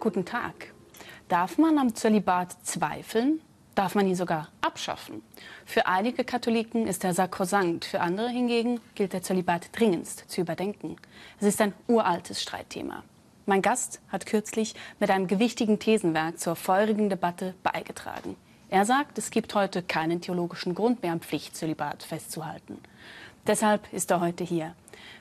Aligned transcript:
Guten 0.00 0.24
Tag. 0.24 0.72
Darf 1.28 1.58
man 1.58 1.76
am 1.76 1.94
Zölibat 1.94 2.56
zweifeln? 2.62 3.40
Darf 3.74 3.96
man 3.96 4.06
ihn 4.06 4.14
sogar 4.14 4.48
abschaffen? 4.60 5.22
Für 5.66 5.86
einige 5.86 6.22
Katholiken 6.24 6.86
ist 6.86 7.02
er 7.02 7.14
sakrosankt, 7.14 7.84
für 7.84 8.00
andere 8.00 8.28
hingegen 8.28 8.80
gilt 8.94 9.12
der 9.12 9.22
Zölibat 9.22 9.70
dringendst 9.72 10.30
zu 10.30 10.40
überdenken. 10.40 10.96
Es 11.40 11.46
ist 11.46 11.60
ein 11.60 11.74
uraltes 11.88 12.40
Streitthema. 12.40 13.02
Mein 13.46 13.60
Gast 13.60 14.00
hat 14.08 14.26
kürzlich 14.26 14.74
mit 15.00 15.10
einem 15.10 15.26
gewichtigen 15.26 15.80
Thesenwerk 15.80 16.38
zur 16.38 16.54
feurigen 16.54 17.10
Debatte 17.10 17.54
beigetragen. 17.64 18.36
Er 18.70 18.84
sagt, 18.84 19.18
es 19.18 19.30
gibt 19.30 19.54
heute 19.54 19.82
keinen 19.82 20.20
theologischen 20.20 20.74
Grund 20.74 21.02
mehr 21.02 21.12
am 21.12 21.20
Pflichtzölibat 21.20 22.04
festzuhalten. 22.04 22.78
Deshalb 23.46 23.92
ist 23.92 24.10
er 24.10 24.20
heute 24.20 24.44
hier. 24.44 24.74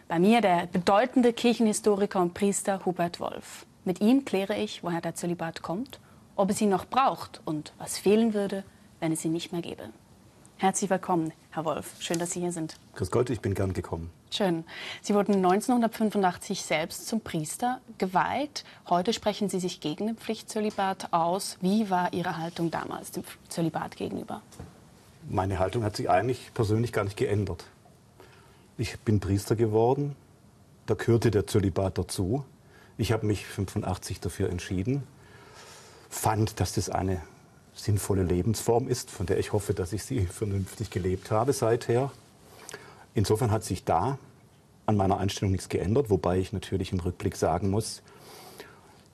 Bei 0.08 0.20
mir 0.20 0.42
der 0.42 0.68
bedeutende 0.68 1.34
Kirchenhistoriker 1.34 2.22
und 2.22 2.34
Priester 2.34 2.86
Hubert 2.86 3.20
Wolf. 3.20 3.67
Mit 3.88 4.02
ihm 4.02 4.26
kläre 4.26 4.58
ich, 4.58 4.84
woher 4.84 5.00
der 5.00 5.16
Zölibat 5.16 5.62
kommt, 5.62 6.02
ob 6.36 6.50
es 6.50 6.60
ihn 6.60 6.68
noch 6.68 6.84
braucht 6.84 7.40
und 7.46 7.72
was 7.78 7.98
fehlen 7.98 8.34
würde, 8.34 8.66
wenn 9.00 9.14
es 9.14 9.24
ihn 9.24 9.32
nicht 9.32 9.54
mehr 9.54 9.62
gäbe. 9.62 9.84
Herzlich 10.58 10.90
willkommen, 10.90 11.32
Herr 11.52 11.64
Wolf. 11.64 11.96
Schön, 12.02 12.20
dass 12.20 12.32
Sie 12.32 12.42
hier 12.42 12.52
sind. 12.52 12.76
Grüß 12.96 13.12
Gott, 13.12 13.30
ich 13.30 13.40
bin 13.40 13.54
gern 13.54 13.72
gekommen. 13.72 14.10
Schön. 14.30 14.66
Sie 15.02 15.14
wurden 15.14 15.36
1985 15.36 16.64
selbst 16.64 17.08
zum 17.08 17.22
Priester 17.22 17.80
geweiht. 17.98 18.66
Heute 18.90 19.14
sprechen 19.14 19.48
Sie 19.48 19.62
sich 19.62 19.80
gegen 19.80 20.08
den 20.08 20.18
Pflichtzölibat 20.18 21.14
aus. 21.14 21.58
Wie 21.62 21.90
war 21.90 22.12
Ihre 22.12 22.38
Haltung 22.38 22.70
damals 22.70 23.12
dem 23.12 23.24
Zölibat 23.48 23.96
gegenüber? 23.96 24.42
Meine 25.30 25.60
Haltung 25.60 25.86
hat 25.86 25.96
sich 25.96 26.10
eigentlich 26.10 26.54
persönlich 26.54 26.92
gar 26.92 27.06
nicht 27.06 27.16
geändert. 27.16 27.64
Ich 28.78 29.00
bin 29.00 29.22
Priester 29.22 29.56
geworden, 29.56 30.18
da 30.88 30.96
gehörte 30.96 31.32
der 31.32 31.48
Zölibat 31.48 31.98
dazu. 31.98 32.44
Ich 32.98 33.12
habe 33.12 33.26
mich 33.26 33.46
85 33.46 34.20
dafür 34.20 34.50
entschieden, 34.50 35.04
fand, 36.10 36.60
dass 36.60 36.74
das 36.74 36.90
eine 36.90 37.22
sinnvolle 37.74 38.24
Lebensform 38.24 38.88
ist, 38.88 39.12
von 39.12 39.26
der 39.28 39.38
ich 39.38 39.54
hoffe, 39.54 39.74
dass 39.74 39.94
ich 39.94 40.04
sie 40.04 40.26
vernünftig 40.26 40.90
gelebt 40.90 41.30
habe 41.30 41.54
seither. 41.54 42.12
Insofern 43.14 43.52
hat 43.52 43.64
sich 43.64 43.84
da 43.84 44.18
an 44.88 44.98
meiner 44.98 45.20
Einstellung 45.20 45.52
nichts 45.52 45.70
geändert, 45.70 46.10
wobei 46.10 46.40
ich 46.40 46.54
natürlich 46.54 46.92
im 46.92 47.00
Rückblick 47.00 47.36
sagen 47.36 47.70
muss, 47.70 48.02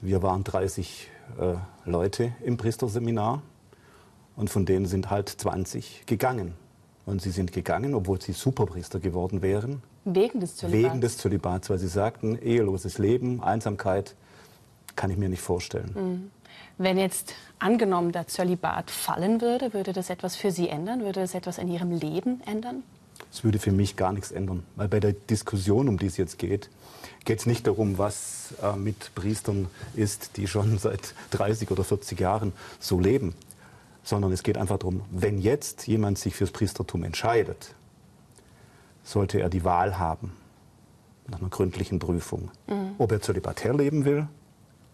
wir 0.01 0.21
waren 0.21 0.43
30 0.43 1.09
äh, 1.39 1.55
Leute 1.85 2.33
im 2.43 2.57
Priesterseminar 2.57 3.41
und 4.35 4.49
von 4.49 4.65
denen 4.65 4.85
sind 4.85 5.09
halt 5.09 5.29
20 5.29 6.05
gegangen. 6.05 6.53
Und 7.05 7.21
sie 7.21 7.31
sind 7.31 7.51
gegangen, 7.51 7.95
obwohl 7.95 8.21
sie 8.21 8.31
Superpriester 8.31 8.99
geworden 8.99 9.41
wären. 9.41 9.81
Wegen 10.05 10.39
des 10.39 10.57
Zölibats? 10.57 10.83
Wegen 10.83 11.01
des 11.01 11.17
Zölibats, 11.17 11.69
weil 11.69 11.79
sie 11.79 11.87
sagten, 11.87 12.37
eheloses 12.41 12.97
Leben, 12.97 13.41
Einsamkeit, 13.41 14.15
kann 14.95 15.09
ich 15.09 15.17
mir 15.17 15.29
nicht 15.29 15.41
vorstellen. 15.41 15.91
Mhm. 15.95 16.31
Wenn 16.77 16.97
jetzt 16.97 17.33
angenommen 17.59 18.11
der 18.11 18.27
Zölibat 18.27 18.89
fallen 18.91 19.41
würde, 19.41 19.73
würde 19.73 19.93
das 19.93 20.09
etwas 20.09 20.35
für 20.35 20.51
Sie 20.51 20.69
ändern? 20.69 21.01
Würde 21.01 21.21
das 21.21 21.35
etwas 21.35 21.57
in 21.57 21.67
Ihrem 21.67 21.91
Leben 21.91 22.41
ändern? 22.45 22.83
Es 23.31 23.43
würde 23.43 23.59
für 23.59 23.71
mich 23.71 23.95
gar 23.95 24.11
nichts 24.11 24.31
ändern, 24.31 24.63
weil 24.75 24.87
bei 24.87 24.99
der 24.99 25.13
Diskussion, 25.13 25.87
um 25.87 25.97
die 25.97 26.07
es 26.07 26.17
jetzt 26.17 26.37
geht, 26.37 26.69
geht 27.25 27.39
es 27.39 27.45
nicht 27.45 27.67
darum, 27.67 27.97
was 27.97 28.53
äh, 28.61 28.75
mit 28.75 29.13
Priestern 29.15 29.67
ist, 29.95 30.37
die 30.37 30.47
schon 30.47 30.77
seit 30.79 31.13
30 31.31 31.71
oder 31.71 31.83
40 31.83 32.19
Jahren 32.19 32.53
so 32.79 32.99
leben, 32.99 33.35
sondern 34.03 34.31
es 34.31 34.43
geht 34.43 34.57
einfach 34.57 34.77
darum, 34.77 35.01
wenn 35.11 35.39
jetzt 35.39 35.87
jemand 35.87 36.17
sich 36.17 36.35
fürs 36.35 36.51
Priestertum 36.51 37.03
entscheidet, 37.03 37.73
sollte 39.03 39.39
er 39.39 39.49
die 39.49 39.63
Wahl 39.63 39.99
haben, 39.99 40.33
nach 41.27 41.39
einer 41.39 41.49
gründlichen 41.49 41.99
Prüfung, 41.99 42.51
mhm. 42.67 42.95
ob 42.97 43.11
er 43.11 43.21
zölibatär 43.21 43.73
leben 43.73 44.05
will 44.05 44.27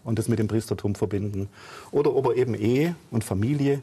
und 0.04 0.18
das 0.18 0.28
mit 0.28 0.38
dem 0.38 0.48
Priestertum 0.48 0.94
verbinden 0.94 1.48
oder 1.90 2.14
ob 2.14 2.26
er 2.26 2.36
eben 2.36 2.54
Ehe 2.54 2.94
und 3.10 3.24
Familie 3.24 3.82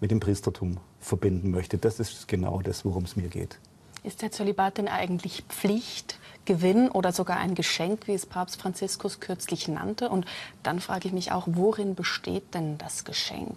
mit 0.00 0.10
dem 0.10 0.20
Priestertum 0.20 0.78
verbinden 1.00 1.50
möchte. 1.50 1.78
Das 1.78 2.00
ist 2.00 2.28
genau 2.28 2.62
das, 2.62 2.84
worum 2.84 3.04
es 3.04 3.16
mir 3.16 3.28
geht. 3.28 3.58
Ist 4.04 4.22
der 4.22 4.30
Zölibat 4.30 4.78
denn 4.78 4.88
eigentlich 4.88 5.42
Pflicht, 5.48 6.18
Gewinn 6.44 6.88
oder 6.88 7.12
sogar 7.12 7.38
ein 7.38 7.54
Geschenk, 7.54 8.06
wie 8.06 8.14
es 8.14 8.26
Papst 8.26 8.60
Franziskus 8.60 9.20
kürzlich 9.20 9.68
nannte? 9.68 10.08
Und 10.08 10.24
dann 10.62 10.80
frage 10.80 11.08
ich 11.08 11.14
mich 11.14 11.32
auch, 11.32 11.46
worin 11.46 11.94
besteht 11.94 12.54
denn 12.54 12.78
das 12.78 13.04
Geschenk? 13.04 13.56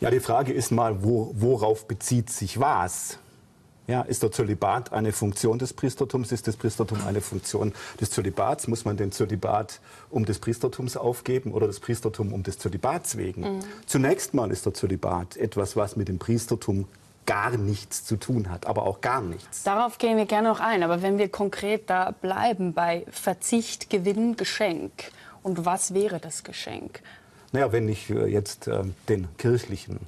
Ja, 0.00 0.10
die 0.10 0.20
Frage 0.20 0.52
ist 0.52 0.70
mal, 0.70 1.04
wo, 1.04 1.32
worauf 1.34 1.86
bezieht 1.86 2.30
sich 2.30 2.58
was? 2.58 3.18
Ja, 3.88 4.02
ist 4.02 4.22
der 4.22 4.30
Zölibat 4.30 4.92
eine 4.92 5.12
Funktion 5.12 5.58
des 5.58 5.72
Priestertums? 5.72 6.30
Ist 6.30 6.46
das 6.46 6.56
Priestertum 6.56 6.98
eine 7.06 7.20
Funktion 7.20 7.72
des 8.00 8.10
Zölibats? 8.10 8.68
Muss 8.68 8.84
man 8.84 8.96
den 8.96 9.10
Zölibat 9.10 9.80
um 10.10 10.24
des 10.24 10.38
Priestertums 10.38 10.96
aufgeben 10.96 11.52
oder 11.52 11.66
das 11.66 11.80
Priestertum 11.80 12.32
um 12.32 12.42
des 12.42 12.58
Zölibats 12.58 13.16
wegen? 13.16 13.56
Mhm. 13.56 13.60
Zunächst 13.86 14.34
mal 14.34 14.50
ist 14.52 14.66
der 14.66 14.74
Zölibat 14.74 15.36
etwas, 15.36 15.76
was 15.76 15.96
mit 15.96 16.08
dem 16.08 16.18
Priestertum 16.18 16.86
gar 17.26 17.56
nichts 17.56 18.04
zu 18.04 18.16
tun 18.16 18.50
hat, 18.50 18.66
aber 18.66 18.84
auch 18.84 19.00
gar 19.00 19.20
nichts. 19.20 19.62
Darauf 19.62 19.98
gehen 19.98 20.16
wir 20.16 20.26
gerne 20.26 20.48
noch 20.48 20.60
ein, 20.60 20.82
aber 20.82 21.02
wenn 21.02 21.18
wir 21.18 21.28
konkret 21.28 21.88
da 21.88 22.10
bleiben 22.10 22.72
bei 22.72 23.04
Verzicht, 23.10 23.90
Gewinn, 23.90 24.36
Geschenk, 24.36 24.92
und 25.42 25.64
was 25.64 25.92
wäre 25.92 26.20
das 26.20 26.44
Geschenk? 26.44 27.00
Naja, 27.52 27.72
wenn 27.72 27.88
ich 27.88 28.10
äh, 28.10 28.26
jetzt 28.26 28.68
äh, 28.68 28.82
den 29.08 29.28
kirchlichen 29.36 29.98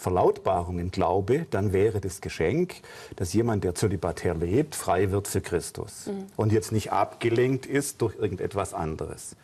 Verlautbarungen 0.00 0.90
glaube, 0.90 1.46
dann 1.50 1.74
wäre 1.74 2.00
das 2.00 2.22
Geschenk, 2.22 2.76
dass 3.16 3.34
jemand, 3.34 3.64
der 3.64 3.74
zölibatär 3.74 4.34
lebt, 4.34 4.74
frei 4.74 5.10
wird 5.10 5.28
für 5.28 5.42
Christus 5.42 6.06
mhm. 6.06 6.26
und 6.36 6.52
jetzt 6.52 6.72
nicht 6.72 6.90
abgelenkt 6.90 7.66
ist 7.66 8.00
durch 8.00 8.16
irgendetwas 8.16 8.72
anderes. 8.72 9.36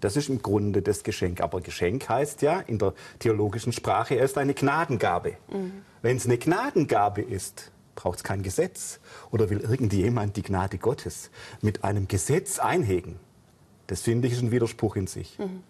Das 0.00 0.16
ist 0.16 0.28
im 0.28 0.40
Grunde 0.40 0.82
das 0.82 1.02
Geschenk. 1.02 1.40
Aber 1.40 1.60
Geschenk 1.60 2.08
heißt 2.08 2.42
ja 2.42 2.60
in 2.60 2.78
der 2.78 2.94
theologischen 3.18 3.72
Sprache 3.72 4.14
erst 4.14 4.38
eine 4.38 4.54
Gnadengabe. 4.54 5.32
Mhm. 5.50 5.82
Wenn 6.02 6.16
es 6.16 6.26
eine 6.26 6.38
Gnadengabe 6.38 7.22
ist, 7.22 7.72
braucht 7.96 8.18
es 8.18 8.22
kein 8.22 8.42
Gesetz. 8.42 9.00
Oder 9.32 9.50
will 9.50 9.60
irgendjemand 9.60 10.36
die 10.36 10.42
Gnade 10.42 10.78
Gottes 10.78 11.30
mit 11.60 11.82
einem 11.82 12.06
Gesetz 12.06 12.58
einhegen? 12.58 13.16
Das 13.86 14.02
finde 14.02 14.28
ich 14.28 14.34
ist 14.34 14.42
ein 14.42 14.52
Widerspruch 14.52 14.94
in 14.94 15.06
sich. 15.06 15.38
Mhm. 15.38 15.62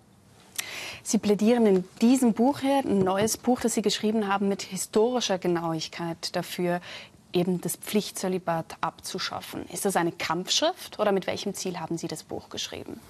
Sie 1.02 1.18
plädieren 1.18 1.66
in 1.66 1.84
diesem 2.00 2.32
Buch 2.32 2.62
her, 2.62 2.82
ein 2.84 3.00
neues 3.00 3.36
Buch, 3.36 3.60
das 3.60 3.74
Sie 3.74 3.82
geschrieben 3.82 4.28
haben, 4.28 4.48
mit 4.48 4.62
historischer 4.62 5.38
Genauigkeit 5.38 6.34
dafür, 6.34 6.80
eben 7.32 7.60
das 7.60 7.76
Pflichtzölibat 7.76 8.76
abzuschaffen. 8.80 9.66
Ist 9.72 9.84
das 9.84 9.96
eine 9.96 10.12
Kampfschrift 10.12 10.98
oder 10.98 11.12
mit 11.12 11.26
welchem 11.26 11.54
Ziel 11.54 11.80
haben 11.80 11.98
Sie 11.98 12.06
das 12.06 12.22
Buch 12.22 12.48
geschrieben? 12.48 13.00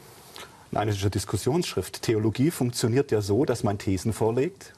Nein, 0.70 0.88
es 0.88 0.96
ist 0.96 1.02
eine 1.02 1.10
Diskussionsschrift. 1.10 2.02
Theologie 2.02 2.50
funktioniert 2.50 3.12
ja 3.12 3.20
so, 3.20 3.44
dass 3.44 3.62
man 3.62 3.78
Thesen 3.78 4.12
vorlegt 4.12 4.72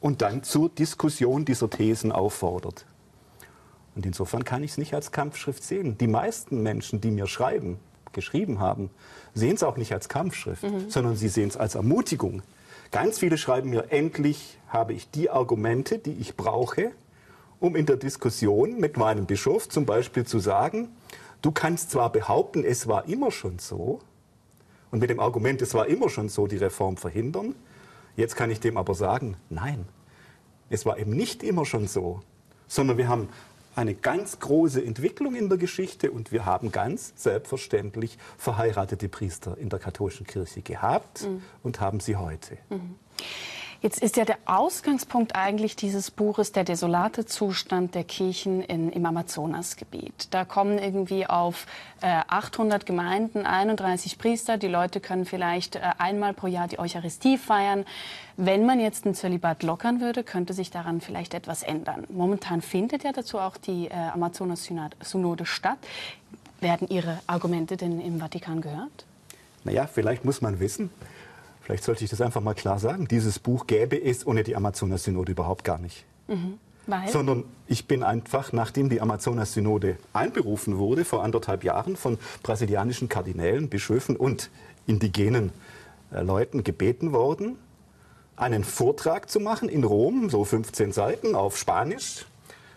und 0.00 0.22
dann 0.22 0.42
zur 0.42 0.68
Diskussion 0.70 1.44
dieser 1.44 1.68
Thesen 1.68 2.12
auffordert. 2.12 2.86
Und 3.94 4.06
insofern 4.06 4.44
kann 4.44 4.62
ich 4.62 4.72
es 4.72 4.78
nicht 4.78 4.94
als 4.94 5.10
Kampfschrift 5.10 5.62
sehen. 5.62 5.98
Die 5.98 6.06
meisten 6.06 6.62
Menschen, 6.62 7.00
die 7.00 7.10
mir 7.10 7.26
schreiben, 7.26 7.78
geschrieben 8.16 8.58
haben, 8.58 8.90
sehen 9.34 9.54
es 9.54 9.62
auch 9.62 9.76
nicht 9.76 9.92
als 9.92 10.08
Kampfschrift, 10.08 10.64
mhm. 10.64 10.90
sondern 10.90 11.14
sie 11.14 11.28
sehen 11.28 11.48
es 11.48 11.56
als 11.56 11.76
Ermutigung. 11.76 12.42
Ganz 12.90 13.20
viele 13.20 13.38
schreiben 13.38 13.70
mir, 13.70 13.92
endlich 13.92 14.58
habe 14.68 14.92
ich 14.92 15.10
die 15.10 15.30
Argumente, 15.30 15.98
die 15.98 16.14
ich 16.14 16.36
brauche, 16.36 16.90
um 17.60 17.76
in 17.76 17.86
der 17.86 17.96
Diskussion 17.96 18.80
mit 18.80 18.96
meinem 18.96 19.26
Bischof 19.26 19.68
zum 19.68 19.86
Beispiel 19.86 20.24
zu 20.24 20.40
sagen, 20.40 20.88
du 21.42 21.52
kannst 21.52 21.92
zwar 21.92 22.10
behaupten, 22.10 22.64
es 22.64 22.88
war 22.88 23.06
immer 23.06 23.30
schon 23.30 23.58
so, 23.58 24.00
und 24.90 25.00
mit 25.00 25.10
dem 25.10 25.20
Argument, 25.20 25.62
es 25.62 25.74
war 25.74 25.86
immer 25.86 26.08
schon 26.08 26.28
so, 26.28 26.46
die 26.46 26.56
Reform 26.56 26.96
verhindern, 26.96 27.54
jetzt 28.16 28.36
kann 28.36 28.50
ich 28.50 28.60
dem 28.60 28.76
aber 28.76 28.94
sagen, 28.94 29.36
nein, 29.50 29.86
es 30.70 30.86
war 30.86 30.98
eben 30.98 31.10
nicht 31.10 31.42
immer 31.42 31.64
schon 31.64 31.86
so, 31.86 32.20
sondern 32.66 32.98
wir 32.98 33.08
haben 33.08 33.28
eine 33.76 33.94
ganz 33.94 34.38
große 34.40 34.82
Entwicklung 34.84 35.34
in 35.34 35.48
der 35.48 35.58
Geschichte 35.58 36.10
und 36.10 36.32
wir 36.32 36.46
haben 36.46 36.72
ganz 36.72 37.12
selbstverständlich 37.16 38.18
verheiratete 38.38 39.08
Priester 39.08 39.56
in 39.58 39.68
der 39.68 39.78
katholischen 39.78 40.26
Kirche 40.26 40.62
gehabt 40.62 41.22
mhm. 41.22 41.42
und 41.62 41.80
haben 41.80 42.00
sie 42.00 42.16
heute. 42.16 42.56
Mhm. 42.70 42.96
Jetzt 43.86 44.02
ist 44.02 44.16
ja 44.16 44.24
der 44.24 44.38
Ausgangspunkt 44.46 45.36
eigentlich 45.36 45.76
dieses 45.76 46.10
Buches 46.10 46.50
der 46.50 46.64
desolate 46.64 47.24
Zustand 47.24 47.94
der 47.94 48.02
Kirchen 48.02 48.60
in, 48.60 48.90
im 48.90 49.06
Amazonasgebiet. 49.06 50.26
Da 50.32 50.44
kommen 50.44 50.78
irgendwie 50.78 51.24
auf 51.24 51.68
äh, 52.00 52.08
800 52.26 52.84
Gemeinden 52.84 53.46
31 53.46 54.18
Priester. 54.18 54.56
Die 54.56 54.66
Leute 54.66 54.98
können 54.98 55.24
vielleicht 55.24 55.76
äh, 55.76 55.82
einmal 55.98 56.34
pro 56.34 56.48
Jahr 56.48 56.66
die 56.66 56.80
Eucharistie 56.80 57.38
feiern. 57.38 57.84
Wenn 58.36 58.66
man 58.66 58.80
jetzt 58.80 59.06
ein 59.06 59.14
Zölibat 59.14 59.62
lockern 59.62 60.00
würde, 60.00 60.24
könnte 60.24 60.52
sich 60.52 60.72
daran 60.72 61.00
vielleicht 61.00 61.32
etwas 61.32 61.62
ändern. 61.62 62.08
Momentan 62.08 62.62
findet 62.62 63.04
ja 63.04 63.12
dazu 63.12 63.38
auch 63.38 63.56
die 63.56 63.86
äh, 63.86 63.92
Amazonas-Synode 63.92 65.46
statt. 65.46 65.78
Werden 66.60 66.88
Ihre 66.88 67.20
Argumente 67.28 67.76
denn 67.76 68.00
im 68.00 68.18
Vatikan 68.18 68.62
gehört? 68.62 69.06
Naja, 69.62 69.86
vielleicht 69.86 70.24
muss 70.24 70.40
man 70.40 70.58
wissen, 70.58 70.90
Vielleicht 71.66 71.82
sollte 71.82 72.04
ich 72.04 72.10
das 72.10 72.20
einfach 72.20 72.40
mal 72.40 72.54
klar 72.54 72.78
sagen. 72.78 73.08
Dieses 73.08 73.40
Buch 73.40 73.66
gäbe 73.66 74.00
es 74.00 74.24
ohne 74.24 74.44
die 74.44 74.54
Amazonas-Synode 74.54 75.32
überhaupt 75.32 75.64
gar 75.64 75.78
nicht. 75.78 76.04
Mhm. 76.28 76.60
Weil? 76.86 77.08
Sondern 77.08 77.42
ich 77.66 77.88
bin 77.88 78.04
einfach, 78.04 78.52
nachdem 78.52 78.88
die 78.88 79.00
Amazonas-Synode 79.00 79.96
einberufen 80.12 80.78
wurde, 80.78 81.04
vor 81.04 81.24
anderthalb 81.24 81.64
Jahren 81.64 81.96
von 81.96 82.18
brasilianischen 82.44 83.08
Kardinälen, 83.08 83.68
Bischöfen 83.68 84.14
und 84.14 84.48
indigenen 84.86 85.50
äh, 86.12 86.22
Leuten 86.22 86.62
gebeten 86.62 87.12
worden, 87.12 87.56
einen 88.36 88.62
Vortrag 88.62 89.28
zu 89.28 89.40
machen 89.40 89.68
in 89.68 89.82
Rom, 89.82 90.30
so 90.30 90.44
15 90.44 90.92
Seiten 90.92 91.34
auf 91.34 91.58
Spanisch, 91.58 92.26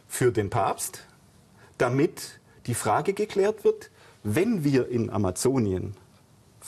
für 0.07 0.31
den 0.31 0.49
Papst, 0.49 1.05
damit 1.77 2.39
die 2.65 2.73
Frage 2.73 3.13
geklärt 3.13 3.63
wird, 3.63 3.91
wenn 4.23 4.63
wir 4.63 4.89
in 4.89 5.11
Amazonien 5.11 5.93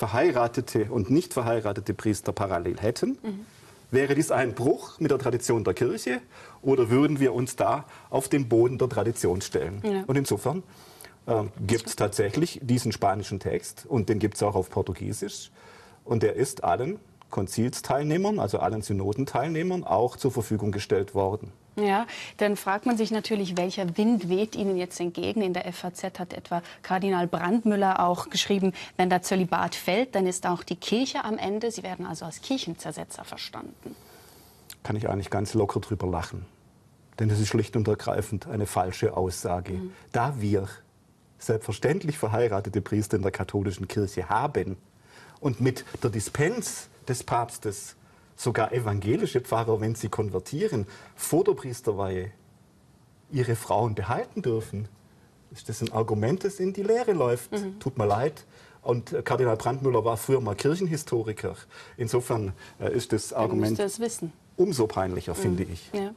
verheiratete 0.02 0.86
und 0.90 1.12
nicht 1.12 1.32
verheiratete 1.32 1.94
Priester 1.94 2.32
parallel 2.32 2.80
hätten, 2.80 3.20
mhm. 3.22 3.46
wäre 3.92 4.16
dies 4.16 4.32
ein 4.32 4.56
Bruch 4.56 5.00
mit 5.00 5.12
der 5.12 5.20
Tradition 5.20 5.64
der 5.64 5.76
Kirche 5.76 6.22
oder 6.64 6.90
würden 6.90 7.20
wir 7.20 7.36
uns 7.36 7.56
da 7.56 7.86
auf 8.10 8.28
den 8.28 8.50
Boden 8.50 8.80
der 8.80 8.90
Tradition 8.90 9.42
stellen? 9.42 9.80
Ja. 9.84 10.04
Und 10.08 10.18
insofern 10.18 10.64
äh, 11.28 11.44
gibt 11.68 11.86
es 11.86 11.96
tatsächlich 11.96 12.60
diesen 12.64 12.92
spanischen 12.92 13.40
Text 13.40 13.86
und 13.86 14.10
den 14.10 14.18
gibt 14.18 14.38
es 14.38 14.44
auch 14.44 14.56
auf 14.56 14.72
Portugiesisch 14.72 15.52
und 16.04 16.24
der 16.24 16.36
ist 16.36 16.64
allen 16.64 17.00
Konzilsteilnehmern, 17.32 18.40
also 18.40 18.60
allen 18.60 18.82
Synodenteilnehmern, 18.82 19.84
auch 19.84 20.18
zur 20.18 20.32
Verfügung 20.32 20.72
gestellt 20.72 21.16
worden. 21.16 21.52
Ja, 21.78 22.06
dann 22.38 22.58
fragt 22.58 22.86
man 22.86 22.98
sich 22.98 23.12
natürlich, 23.12 23.56
welcher 23.56 23.98
Wind 23.98 24.30
weht 24.30 24.56
Ihnen 24.56 24.78
jetzt 24.78 25.00
entgegen. 25.00 25.42
In 25.42 25.54
der 25.54 25.72
FAZ 25.72 26.04
hat 26.20 26.34
etwa 26.34 26.62
Kardinal 26.84 27.28
Brandmüller 27.28 28.06
auch 28.06 28.30
geschrieben, 28.30 28.74
wenn 28.98 29.10
der 29.10 29.22
Zölibat 29.22 29.76
fällt, 29.76 30.16
dann 30.16 30.28
ist 30.28 30.46
auch 30.46 30.64
die 30.64 30.76
Kirche 30.76 31.24
am 31.24 31.38
Ende. 31.38 31.72
Sie 31.72 31.84
werden 31.84 32.06
also 32.06 32.26
als 32.26 32.42
Kirchenzersetzer 32.42 33.24
verstanden. 33.24 33.96
Kann 34.84 34.98
ich 34.98 35.10
eigentlich 35.10 35.30
ganz 35.30 35.54
locker 35.54 35.80
drüber 35.80 36.08
lachen. 36.08 36.46
Denn 37.20 37.30
das 37.30 37.40
ist 37.40 37.48
schlicht 37.48 37.76
und 37.76 37.88
ergreifend 37.88 38.48
eine 38.48 38.66
falsche 38.66 39.16
Aussage. 39.16 39.74
Mhm. 39.74 39.94
Da 40.12 40.42
wir 40.42 40.68
selbstverständlich 41.40 42.18
verheiratete 42.18 42.82
Priester 42.82 43.16
in 43.18 43.24
der 43.24 43.32
katholischen 43.32 43.88
Kirche 43.88 44.30
haben 44.30 44.78
und 45.40 45.62
mit 45.62 45.86
der 46.04 46.10
Dispens 46.10 46.90
des 47.08 47.24
Papstes 47.24 47.96
sogar 48.36 48.72
evangelische 48.72 49.42
Pfarrer, 49.42 49.80
wenn 49.82 49.96
sie 49.96 50.10
konvertieren, 50.10 50.88
vor 51.16 51.44
der 51.44 51.54
Priesterweihe 51.54 52.32
ihre 53.32 53.56
Frauen 53.56 53.96
behalten 53.96 54.42
dürfen, 54.42 54.88
ist 55.52 55.70
das 55.70 55.82
ein 55.82 55.92
Argument, 55.92 56.44
das 56.44 56.60
in 56.60 56.74
die 56.74 56.84
Lehre 56.84 57.14
läuft. 57.14 57.52
Mhm. 57.52 57.80
Tut 57.80 57.98
mir 57.98 58.06
leid. 58.06 58.46
Und 58.82 59.14
äh, 59.14 59.22
Kardinal 59.22 59.58
Brandmüller 59.58 60.04
war 60.04 60.18
früher 60.18 60.42
mal 60.42 60.56
Kirchenhistoriker. 60.56 61.56
Insofern 61.98 62.54
äh, 62.80 62.92
ist 62.92 63.14
das 63.14 63.32
Argument 63.32 63.78
das 63.78 64.00
umso 64.56 64.88
peinlicher, 64.88 65.34
mhm. 65.34 65.38
finde 65.38 65.64
ich. 65.64 65.90
Ja. 65.94 66.14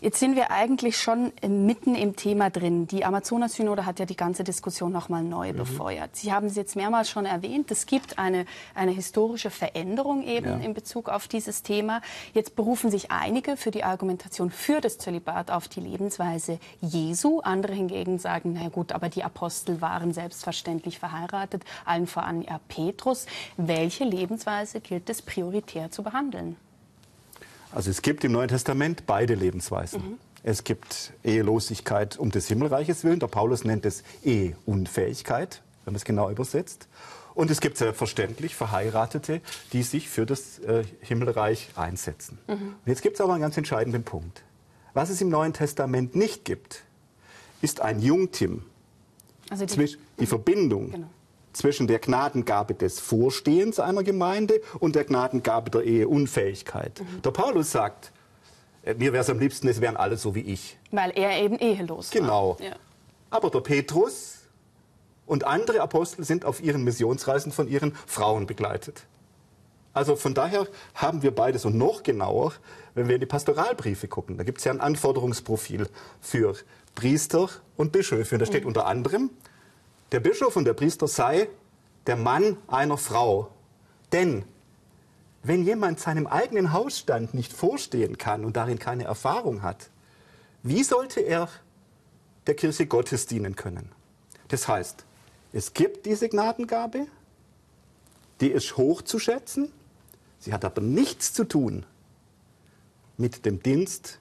Jetzt 0.00 0.20
sind 0.20 0.36
wir 0.36 0.52
eigentlich 0.52 0.96
schon 0.96 1.32
mitten 1.42 1.96
im 1.96 2.14
Thema 2.14 2.50
drin. 2.50 2.86
Die 2.86 3.04
Amazonas-Synode 3.04 3.84
hat 3.84 3.98
ja 3.98 4.06
die 4.06 4.14
ganze 4.14 4.44
Diskussion 4.44 4.92
noch 4.92 5.08
mal 5.08 5.24
neu 5.24 5.52
mhm. 5.52 5.56
befeuert. 5.56 6.14
Sie 6.14 6.32
haben 6.32 6.46
es 6.46 6.54
jetzt 6.54 6.76
mehrmals 6.76 7.10
schon 7.10 7.26
erwähnt. 7.26 7.68
Es 7.72 7.84
gibt 7.84 8.16
eine, 8.16 8.46
eine 8.76 8.92
historische 8.92 9.50
Veränderung 9.50 10.22
eben 10.22 10.46
ja. 10.46 10.56
in 10.58 10.72
Bezug 10.72 11.08
auf 11.08 11.26
dieses 11.26 11.64
Thema. 11.64 12.00
Jetzt 12.32 12.54
berufen 12.54 12.92
sich 12.92 13.10
einige 13.10 13.56
für 13.56 13.72
die 13.72 13.82
Argumentation 13.82 14.50
für 14.50 14.80
das 14.80 14.98
Zölibat 14.98 15.50
auf 15.50 15.66
die 15.66 15.80
Lebensweise 15.80 16.60
Jesu. 16.80 17.40
Andere 17.40 17.72
hingegen 17.72 18.20
sagen, 18.20 18.56
na 18.60 18.68
gut, 18.68 18.92
aber 18.92 19.08
die 19.08 19.24
Apostel 19.24 19.80
waren 19.80 20.12
selbstverständlich 20.12 21.00
verheiratet, 21.00 21.64
allen 21.84 22.06
voran 22.06 22.42
ja 22.42 22.60
Petrus. 22.68 23.26
Welche 23.56 24.04
Lebensweise 24.04 24.80
gilt 24.80 25.10
es 25.10 25.22
prioritär 25.22 25.90
zu 25.90 26.04
behandeln? 26.04 26.56
Also 27.78 27.92
es 27.92 28.02
gibt 28.02 28.24
im 28.24 28.32
Neuen 28.32 28.48
Testament 28.48 29.04
beide 29.06 29.36
Lebensweisen. 29.36 30.02
Mhm. 30.02 30.18
Es 30.42 30.64
gibt 30.64 31.12
Ehelosigkeit 31.22 32.18
um 32.18 32.32
des 32.32 32.48
Himmelreiches 32.48 33.04
willen. 33.04 33.20
Der 33.20 33.28
Paulus 33.28 33.62
nennt 33.62 33.86
es 33.86 34.02
Eheunfähigkeit, 34.24 35.62
wenn 35.84 35.92
man 35.92 35.98
es 35.98 36.04
genau 36.04 36.28
übersetzt. 36.28 36.88
Und 37.36 37.52
es 37.52 37.60
gibt 37.60 37.76
selbstverständlich 37.76 38.56
Verheiratete, 38.56 39.40
die 39.72 39.84
sich 39.84 40.08
für 40.08 40.26
das 40.26 40.58
äh, 40.58 40.82
Himmelreich 41.02 41.68
einsetzen. 41.76 42.40
Mhm. 42.48 42.52
Und 42.54 42.86
jetzt 42.86 43.02
gibt 43.02 43.14
es 43.14 43.20
aber 43.20 43.34
einen 43.34 43.42
ganz 43.42 43.56
entscheidenden 43.56 44.02
Punkt. 44.02 44.42
Was 44.92 45.08
es 45.08 45.20
im 45.20 45.28
Neuen 45.28 45.52
Testament 45.52 46.16
nicht 46.16 46.44
gibt, 46.44 46.82
ist 47.62 47.80
ein 47.80 48.00
Jungtim. 48.00 48.64
Also 49.50 49.66
die, 49.66 49.96
die 50.18 50.26
Verbindung 50.26 50.90
genau 50.90 51.08
zwischen 51.58 51.88
der 51.88 51.98
Gnadengabe 51.98 52.74
des 52.74 53.00
Vorstehens 53.00 53.80
einer 53.80 54.04
Gemeinde 54.04 54.60
und 54.78 54.94
der 54.94 55.04
Gnadengabe 55.04 55.70
der 55.70 55.82
Eheunfähigkeit. 55.82 57.00
Mhm. 57.00 57.22
Der 57.22 57.30
Paulus 57.32 57.72
sagt, 57.72 58.12
äh, 58.84 58.94
mir 58.94 59.12
wäre 59.12 59.22
es 59.22 59.30
am 59.30 59.40
liebsten, 59.40 59.66
es 59.68 59.80
wären 59.80 59.96
alle 59.96 60.16
so 60.16 60.34
wie 60.34 60.40
ich. 60.40 60.78
Weil 60.92 61.10
er 61.16 61.42
eben 61.42 61.58
ehelos 61.58 62.14
war. 62.14 62.20
Genau. 62.20 62.56
Ja. 62.60 62.76
Aber 63.30 63.50
der 63.50 63.60
Petrus 63.60 64.38
und 65.26 65.44
andere 65.44 65.80
Apostel 65.80 66.24
sind 66.24 66.44
auf 66.44 66.62
ihren 66.62 66.84
Missionsreisen 66.84 67.50
von 67.50 67.68
ihren 67.68 67.94
Frauen 68.06 68.46
begleitet. 68.46 69.02
Also 69.92 70.14
von 70.14 70.32
daher 70.32 70.68
haben 70.94 71.22
wir 71.22 71.34
beides 71.34 71.64
und 71.64 71.76
noch 71.76 72.04
genauer, 72.04 72.52
wenn 72.94 73.08
wir 73.08 73.16
in 73.16 73.20
die 73.20 73.26
Pastoralbriefe 73.26 74.06
gucken. 74.06 74.38
Da 74.38 74.44
gibt 74.44 74.58
es 74.58 74.64
ja 74.64 74.70
ein 74.70 74.80
Anforderungsprofil 74.80 75.88
für 76.20 76.54
Priester 76.94 77.48
und 77.76 77.90
Bischöfe. 77.90 78.36
Und 78.36 78.40
da 78.40 78.46
steht 78.46 78.62
mhm. 78.62 78.68
unter 78.68 78.86
anderem, 78.86 79.30
der 80.12 80.20
Bischof 80.20 80.56
und 80.56 80.64
der 80.64 80.74
Priester 80.74 81.08
sei 81.08 81.48
der 82.06 82.16
Mann 82.16 82.56
einer 82.66 82.96
Frau. 82.96 83.50
Denn 84.12 84.44
wenn 85.42 85.64
jemand 85.64 86.00
seinem 86.00 86.26
eigenen 86.26 86.72
Hausstand 86.72 87.34
nicht 87.34 87.52
vorstehen 87.52 88.18
kann 88.18 88.44
und 88.44 88.56
darin 88.56 88.78
keine 88.78 89.04
Erfahrung 89.04 89.62
hat, 89.62 89.90
wie 90.62 90.82
sollte 90.82 91.20
er 91.20 91.48
der 92.46 92.54
Kirche 92.54 92.86
Gottes 92.86 93.26
dienen 93.26 93.54
können? 93.54 93.92
Das 94.48 94.66
heißt, 94.66 95.04
es 95.52 95.74
gibt 95.74 96.06
diese 96.06 96.28
Gnadengabe, 96.28 97.06
die 98.40 98.48
ist 98.48 98.76
hochzuschätzen, 98.76 99.72
sie 100.38 100.52
hat 100.52 100.64
aber 100.64 100.80
nichts 100.80 101.32
zu 101.32 101.44
tun 101.44 101.84
mit 103.16 103.44
dem 103.44 103.62
Dienst 103.62 104.20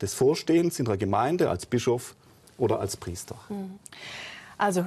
des 0.00 0.14
Vorstehens 0.14 0.78
in 0.78 0.84
der 0.84 0.96
Gemeinde 0.96 1.50
als 1.50 1.66
Bischof 1.66 2.14
oder 2.56 2.78
als 2.80 2.96
Priester. 2.96 3.36
Also 4.56 4.84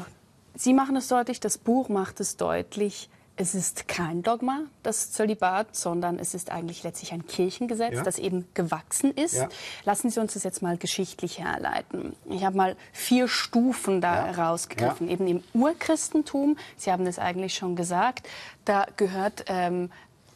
Sie 0.56 0.74
machen 0.74 0.96
es 0.96 1.08
deutlich, 1.08 1.40
das 1.40 1.58
Buch 1.58 1.90
macht 1.90 2.20
es 2.20 2.38
deutlich, 2.38 3.10
es 3.38 3.56
ist 3.56 3.88
kein 3.88 4.22
Dogma, 4.22 4.66
das 4.84 5.12
Zölibat, 5.12 5.76
sondern 5.76 6.20
es 6.20 6.34
ist 6.34 6.52
eigentlich 6.52 6.84
letztlich 6.84 7.12
ein 7.14 7.26
Kirchengesetz, 7.26 7.96
ja. 7.96 8.04
das 8.04 8.20
eben 8.20 8.48
gewachsen 8.54 9.12
ist. 9.12 9.36
Ja. 9.36 9.50
Lassen 9.84 10.10
Sie 10.10 10.20
uns 10.20 10.34
das 10.34 10.44
jetzt 10.44 10.62
mal 10.62 10.78
geschichtlich 10.78 11.40
herleiten. 11.40 12.16
Ich 12.30 12.44
habe 12.44 12.56
mal 12.56 12.76
vier 12.92 13.28
Stufen 13.28 14.02
da 14.02 14.28
ja. 14.28 14.48
rausgegriffen. 14.48 15.10
Eben 15.10 15.28
im 15.28 15.44
Urchristentum, 15.54 16.58
Sie 16.78 16.92
haben 16.92 17.08
es 17.08 17.18
eigentlich 17.18 17.56
schon 17.56 17.76
gesagt, 17.76 18.28
da 18.66 18.86
gehört 18.98 19.46
ähm, 19.48 19.90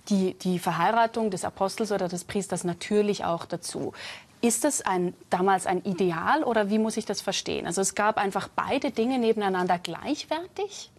die, 0.10 0.34
die 0.36 0.60
Verheiratung 0.60 1.30
des 1.30 1.46
Apostels 1.46 1.92
oder 1.92 2.08
des 2.08 2.24
Priesters 2.24 2.64
natürlich 2.64 3.26
auch 3.26 3.46
dazu. 3.46 3.94
Ist 4.46 4.64
das 4.64 4.84
ein, 4.84 5.16
damals 5.32 5.66
ein 5.66 5.84
Ideal 5.84 6.44
oder 6.44 6.70
wie 6.70 6.78
muss 6.78 6.98
ich 6.98 7.06
das 7.06 7.20
verstehen? 7.20 7.66
Also 7.66 7.82
es 7.82 7.96
gab 7.96 8.18
einfach 8.18 8.48
beide 8.48 8.92
Dinge 8.92 9.18
nebeneinander 9.18 9.80
gleichwertig? 9.80 10.92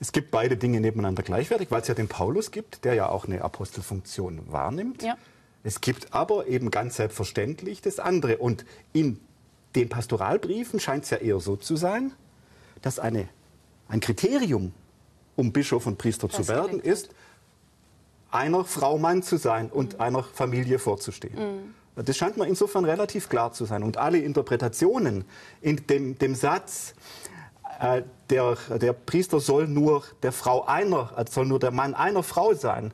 Es 0.00 0.12
gibt 0.12 0.30
beide 0.30 0.56
Dinge 0.56 0.80
nebeneinander 0.80 1.22
gleichwertig, 1.22 1.70
weil 1.70 1.82
es 1.82 1.88
ja 1.88 1.94
den 1.94 2.08
Paulus 2.08 2.50
gibt, 2.50 2.86
der 2.86 2.94
ja 2.94 3.10
auch 3.10 3.26
eine 3.26 3.42
Apostelfunktion 3.42 4.50
wahrnimmt. 4.50 5.02
Ja. 5.02 5.18
Es 5.62 5.82
gibt 5.82 6.14
aber 6.14 6.46
eben 6.46 6.70
ganz 6.70 6.96
selbstverständlich 6.96 7.82
das 7.82 7.98
andere. 7.98 8.38
Und 8.38 8.64
in 8.94 9.20
den 9.74 9.90
Pastoralbriefen 9.90 10.80
scheint 10.80 11.04
es 11.04 11.10
ja 11.10 11.18
eher 11.18 11.40
so 11.40 11.56
zu 11.56 11.76
sein, 11.76 12.12
dass 12.80 12.98
eine, 12.98 13.28
ein 13.88 14.00
Kriterium, 14.00 14.72
um 15.36 15.52
Bischof 15.52 15.86
und 15.86 15.98
Priester 15.98 16.28
das 16.28 16.36
zu 16.38 16.48
werden, 16.48 16.80
ist, 16.80 17.10
einer 18.30 18.64
Frau 18.64 18.96
Mann 18.96 19.22
zu 19.22 19.36
sein 19.36 19.68
und 19.68 19.94
mhm. 19.94 20.00
einer 20.00 20.22
Familie 20.22 20.78
vorzustehen. 20.78 21.34
Mhm. 21.34 21.74
Das 22.04 22.16
scheint 22.16 22.36
mir 22.36 22.46
insofern 22.46 22.84
relativ 22.84 23.28
klar 23.28 23.52
zu 23.52 23.64
sein. 23.64 23.82
Und 23.82 23.96
alle 23.96 24.18
Interpretationen 24.18 25.24
in 25.60 25.86
dem, 25.86 26.18
dem 26.18 26.34
Satz, 26.34 26.94
äh, 27.80 28.02
der, 28.30 28.56
der 28.80 28.92
Priester 28.92 29.40
soll 29.40 29.68
nur 29.68 30.02
der 30.22 30.32
Frau 30.32 30.66
einer, 30.66 31.12
äh, 31.16 31.24
soll 31.28 31.46
nur 31.46 31.58
der 31.58 31.70
Mann 31.70 31.94
einer 31.94 32.22
Frau 32.22 32.54
sein, 32.54 32.92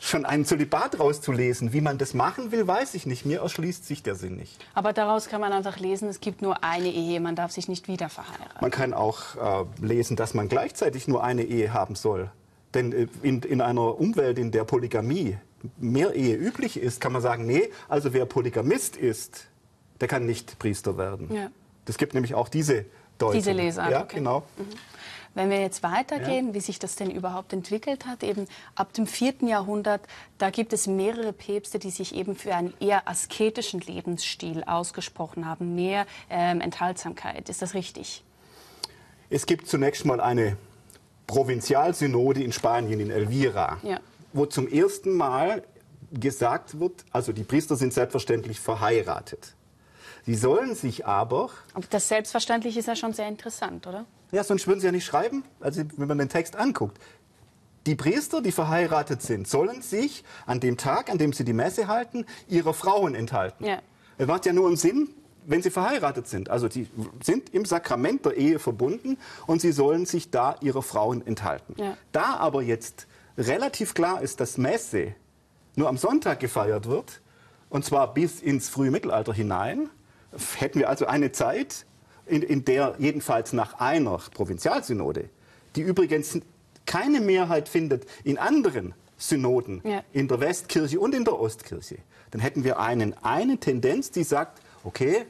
schon 0.00 0.24
einen 0.24 0.44
Zölibat 0.44 0.98
rauszulesen. 0.98 1.72
Wie 1.72 1.80
man 1.80 1.96
das 1.96 2.12
machen 2.12 2.50
will, 2.52 2.66
weiß 2.66 2.94
ich 2.94 3.06
nicht. 3.06 3.24
Mir 3.24 3.40
erschließt 3.40 3.86
sich 3.86 4.02
der 4.02 4.16
Sinn 4.16 4.36
nicht. 4.36 4.58
Aber 4.74 4.92
daraus 4.92 5.28
kann 5.28 5.40
man 5.40 5.52
einfach 5.52 5.78
lesen, 5.78 6.08
es 6.08 6.20
gibt 6.20 6.42
nur 6.42 6.64
eine 6.64 6.88
Ehe, 6.88 7.20
man 7.20 7.36
darf 7.36 7.52
sich 7.52 7.68
nicht 7.68 7.88
wieder 7.88 8.08
verheiraten. 8.08 8.58
Man 8.60 8.70
kann 8.70 8.92
auch 8.94 9.36
äh, 9.36 9.64
lesen, 9.80 10.16
dass 10.16 10.34
man 10.34 10.48
gleichzeitig 10.48 11.06
nur 11.06 11.22
eine 11.22 11.44
Ehe 11.44 11.72
haben 11.72 11.94
soll. 11.94 12.30
Denn 12.74 12.92
äh, 12.92 13.06
in, 13.22 13.42
in 13.42 13.60
einer 13.60 13.98
Umwelt, 13.98 14.38
in 14.38 14.50
der 14.50 14.64
Polygamie 14.64 15.38
mehr 15.78 16.14
Ehe 16.14 16.36
üblich 16.36 16.76
ist, 16.76 17.00
kann 17.00 17.12
man 17.12 17.22
sagen, 17.22 17.46
nee, 17.46 17.70
also 17.88 18.12
wer 18.12 18.26
Polygamist 18.26 18.96
ist, 18.96 19.46
der 20.00 20.08
kann 20.08 20.26
nicht 20.26 20.58
Priester 20.58 20.98
werden. 20.98 21.32
Ja. 21.32 21.50
Das 21.84 21.98
gibt 21.98 22.14
nämlich 22.14 22.34
auch 22.34 22.48
diese 22.48 22.84
Deutung. 23.18 23.34
Diese 23.34 23.52
Leser. 23.52 23.90
Ja, 23.90 24.02
okay. 24.02 24.16
genau. 24.16 24.40
Mhm. 24.56 24.64
Wenn 25.34 25.48
wir 25.48 25.60
jetzt 25.60 25.82
weitergehen, 25.82 26.48
ja. 26.48 26.54
wie 26.54 26.60
sich 26.60 26.78
das 26.78 26.94
denn 26.96 27.10
überhaupt 27.10 27.52
entwickelt 27.54 28.04
hat, 28.04 28.22
eben 28.22 28.46
ab 28.74 28.92
dem 28.92 29.06
vierten 29.06 29.48
Jahrhundert, 29.48 30.02
da 30.36 30.50
gibt 30.50 30.74
es 30.74 30.86
mehrere 30.86 31.32
Päpste, 31.32 31.78
die 31.78 31.90
sich 31.90 32.14
eben 32.14 32.36
für 32.36 32.54
einen 32.54 32.74
eher 32.80 33.08
asketischen 33.08 33.80
Lebensstil 33.80 34.62
ausgesprochen 34.64 35.46
haben, 35.46 35.74
mehr 35.74 36.06
ähm, 36.28 36.60
Enthaltsamkeit. 36.60 37.48
Ist 37.48 37.62
das 37.62 37.72
richtig? 37.72 38.22
Es 39.30 39.46
gibt 39.46 39.68
zunächst 39.68 40.04
mal 40.04 40.20
eine 40.20 40.58
Provinzialsynode 41.26 42.42
in 42.42 42.52
Spanien, 42.52 43.00
in 43.00 43.10
Elvira, 43.10 43.78
Ja. 43.82 44.00
Wo 44.32 44.46
zum 44.46 44.68
ersten 44.68 45.14
Mal 45.16 45.62
gesagt 46.12 46.78
wird, 46.78 47.04
also 47.10 47.32
die 47.32 47.44
Priester 47.44 47.76
sind 47.76 47.92
selbstverständlich 47.92 48.60
verheiratet. 48.60 49.54
Sie 50.24 50.34
sollen 50.34 50.74
sich 50.74 51.06
aber, 51.06 51.50
Aber 51.74 51.86
das 51.90 52.08
Selbstverständliche 52.08 52.78
ist 52.78 52.86
ja 52.86 52.96
schon 52.96 53.12
sehr 53.12 53.28
interessant, 53.28 53.86
oder? 53.86 54.04
ja, 54.30 54.42
sonst 54.44 54.66
würden 54.66 54.80
sie 54.80 54.86
ja 54.86 54.92
nicht 54.92 55.04
schreiben, 55.04 55.44
also 55.60 55.82
wenn 55.96 56.08
man 56.08 56.18
den 56.18 56.28
Text 56.28 56.56
anguckt. 56.56 56.98
Die 57.86 57.96
Priester, 57.96 58.40
die 58.40 58.52
verheiratet 58.52 59.22
sind, 59.22 59.48
sollen 59.48 59.82
sich 59.82 60.24
an 60.46 60.60
dem 60.60 60.76
Tag, 60.76 61.10
an 61.10 61.18
dem 61.18 61.32
sie 61.32 61.44
die 61.44 61.52
Messe 61.52 61.88
halten, 61.88 62.24
ihrer 62.48 62.74
Frauen 62.74 63.14
enthalten. 63.14 63.64
Ja. 63.64 63.80
Es 64.18 64.26
macht 64.26 64.46
ja 64.46 64.52
nur 64.52 64.68
einen 64.68 64.76
Sinn, 64.76 65.08
wenn 65.44 65.62
sie 65.62 65.70
verheiratet 65.70 66.28
sind. 66.28 66.48
Also 66.48 66.68
die 66.68 66.86
sind 67.22 67.52
im 67.52 67.64
Sakrament 67.64 68.24
der 68.24 68.36
Ehe 68.36 68.60
verbunden 68.60 69.18
und 69.46 69.60
sie 69.60 69.72
sollen 69.72 70.06
sich 70.06 70.30
da 70.30 70.54
ihrer 70.60 70.82
Frauen 70.82 71.26
enthalten. 71.26 71.74
Ja. 71.76 71.96
Da 72.12 72.36
aber 72.36 72.62
jetzt 72.62 73.08
relativ 73.38 73.94
klar 73.94 74.22
ist, 74.22 74.40
dass 74.40 74.58
Messe 74.58 75.14
nur 75.76 75.88
am 75.88 75.96
Sonntag 75.96 76.40
gefeiert 76.40 76.86
wird, 76.86 77.20
und 77.70 77.84
zwar 77.84 78.12
bis 78.12 78.40
ins 78.40 78.68
frühe 78.68 78.90
Mittelalter 78.90 79.32
hinein, 79.32 79.88
hätten 80.58 80.78
wir 80.78 80.88
also 80.88 81.06
eine 81.06 81.32
Zeit, 81.32 81.86
in, 82.26 82.42
in 82.42 82.64
der 82.64 82.94
jedenfalls 82.98 83.52
nach 83.52 83.80
einer 83.80 84.18
Provinzialsynode, 84.32 85.28
die 85.76 85.80
übrigens 85.82 86.38
keine 86.86 87.20
Mehrheit 87.20 87.68
findet 87.68 88.06
in 88.24 88.38
anderen 88.38 88.94
Synoden, 89.18 89.80
Ja. 89.84 90.02
in 90.12 90.28
der 90.28 90.40
Westkirche 90.40 90.98
und 91.00 91.14
in 91.14 91.24
der 91.24 91.38
Ostkirche, 91.38 91.98
dann 92.30 92.40
hätten 92.40 92.64
wir 92.64 92.78
einen, 92.80 93.14
eine 93.22 93.58
Tendenz, 93.58 94.10
die 94.10 94.24
sagt, 94.24 94.60
okay, 94.84 95.26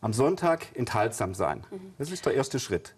am 0.00 0.12
Sonntag 0.12 0.66
enthaltsam 0.74 1.34
sein. 1.34 1.64
Das 1.98 2.10
ist 2.10 2.24
der 2.26 2.34
erste 2.34 2.58
Schritt. 2.60 2.94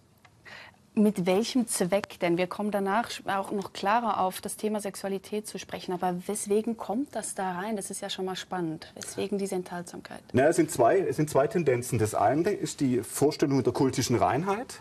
Mit 0.99 1.26
welchem 1.26 1.69
Zweck 1.69 2.19
denn? 2.19 2.38
Wir 2.38 2.49
kommen 2.49 2.73
danach 2.73 3.09
auch 3.26 3.52
noch 3.52 3.73
klarer 3.73 4.19
auf 4.19 4.40
das 4.40 4.57
Thema 4.57 4.81
Sexualität 4.81 5.47
zu 5.47 5.57
sprechen. 5.57 5.93
Aber 5.93 6.17
weswegen 6.26 6.76
kommt 6.76 7.14
das 7.14 7.37
da 7.37 7.52
rein? 7.52 7.76
Das 7.76 7.90
ist 7.90 8.00
ja 8.00 8.11
schon 8.11 8.25
mal 8.25 8.35
spannend. 8.35 8.93
Weswegen 8.97 9.38
diese 9.38 9.55
Enthaltsamkeit? 9.55 10.21
Na, 10.33 10.49
es, 10.49 10.57
sind 10.57 10.73
zwei, 10.73 10.99
es 10.99 11.14
sind 11.14 11.31
zwei 11.31 11.47
Tendenzen. 11.47 12.00
Das 12.00 12.17
eine 12.17 12.50
ist 12.50 12.81
die 12.81 13.05
Vorstellung 13.05 13.62
der 13.62 13.73
kultischen 13.73 14.17
Reinheit. 14.17 14.81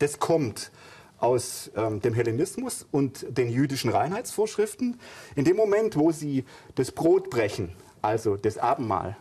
Das 0.00 0.18
kommt 0.18 0.72
aus 1.18 1.70
ähm, 1.76 2.00
dem 2.00 2.14
Hellenismus 2.14 2.84
und 2.90 3.24
den 3.28 3.48
jüdischen 3.48 3.90
Reinheitsvorschriften. 3.90 4.98
In 5.36 5.44
dem 5.44 5.56
Moment, 5.56 5.96
wo 5.96 6.10
sie 6.10 6.44
das 6.74 6.90
Brot 6.90 7.30
brechen, 7.30 7.70
also 8.02 8.36
das 8.36 8.58
Abendmahl, 8.58 9.16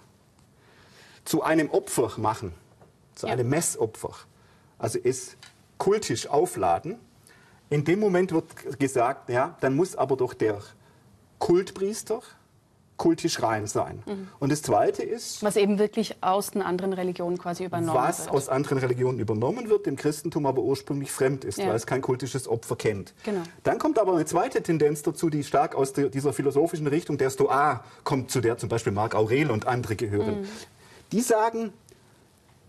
zu 1.25 1.43
einem 1.43 1.69
Opfer 1.69 2.11
machen, 2.17 2.53
zu 3.13 3.27
Ja. 3.27 3.33
einem 3.33 3.49
Messopfer, 3.49 4.15
also 4.79 4.97
es 5.01 5.37
kultisch 5.83 6.27
aufladen, 6.27 6.95
in 7.69 7.83
dem 7.83 7.99
Moment 7.99 8.31
wird 8.31 8.79
gesagt, 8.79 9.29
ja, 9.29 9.57
dann 9.59 9.75
muss 9.75 9.97
aber 9.97 10.15
doch 10.15 10.33
der 10.33 10.59
Kultpriester 11.39 12.21
kultisch 12.95 13.41
rein 13.41 13.67
sein. 13.67 14.01
Und 14.39 14.49
das 14.51 14.61
Zweite 14.61 15.03
ist, 15.03 15.43
Was 15.43 15.57
eben 15.57 15.79
wirklich 15.79 16.15
aus 16.21 16.51
den 16.51 16.61
anderen 16.61 16.93
Religionen 16.93 17.37
quasi 17.37 17.65
übernommen 17.65 17.97
was 17.99 18.25
wird. 18.27 18.31
aus 18.35 18.47
anderen 18.47 18.77
Religionen 18.77 19.19
übernommen 19.19 19.67
wird, 19.67 19.87
dem 19.87 19.97
Christentum 19.97 20.45
aber 20.45 20.61
ursprünglich 20.61 21.11
fremd 21.11 21.43
ist, 21.43 21.57
Ja. 21.57 21.67
weil 21.67 21.75
es 21.75 21.85
kein 21.85 22.01
kultisches 22.01 22.47
Opfer 22.47 22.77
kennt. 22.77 23.13
Genau. 23.25 23.41
Dann 23.63 23.77
kommt 23.77 23.99
aber 23.99 24.13
eine 24.13 24.25
zweite 24.25 24.61
Tendenz 24.63 25.01
dazu, 25.01 25.29
die 25.29 25.43
stark 25.43 25.75
aus 25.75 25.91
der, 25.91 26.07
dieser 26.09 26.31
philosophischen 26.31 26.87
Richtung 26.87 27.17
der 27.17 27.29
Stoa 27.29 27.83
kommt, 28.05 28.31
zu 28.31 28.39
der 28.39 28.57
zum 28.57 28.69
Beispiel 28.69 28.93
Marc 28.93 29.15
Aurel 29.15 29.51
und 29.51 29.67
andere 29.67 29.97
gehören. 29.97 30.41
Mhm. 30.41 30.47
Die 31.11 31.21
sagen, 31.21 31.73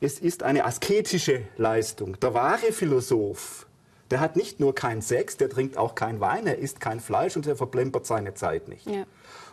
es 0.00 0.18
ist 0.18 0.42
eine 0.42 0.64
asketische 0.64 1.42
Leistung. 1.56 2.18
Der 2.20 2.34
wahre 2.34 2.72
Philosoph, 2.72 3.66
der 4.10 4.20
hat 4.20 4.36
nicht 4.36 4.60
nur 4.60 4.74
keinen 4.74 5.02
Sex, 5.02 5.36
der 5.36 5.48
trinkt 5.48 5.76
auch 5.76 5.94
kein 5.94 6.20
Wein, 6.20 6.46
er 6.46 6.58
isst 6.58 6.80
kein 6.80 7.00
Fleisch 7.00 7.36
und 7.36 7.46
er 7.46 7.56
verplempert 7.56 8.06
seine 8.06 8.34
Zeit 8.34 8.68
nicht. 8.68 8.86
Ja. 8.86 9.04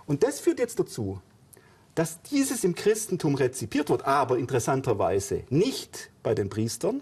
Und 0.05 0.23
das 0.23 0.39
führt 0.39 0.59
jetzt 0.59 0.79
dazu, 0.79 1.21
dass 1.95 2.21
dieses 2.23 2.63
im 2.63 2.75
Christentum 2.75 3.35
rezipiert 3.35 3.89
wird, 3.89 4.05
aber 4.05 4.37
interessanterweise 4.37 5.43
nicht 5.49 6.09
bei 6.23 6.33
den 6.33 6.49
Priestern, 6.49 7.01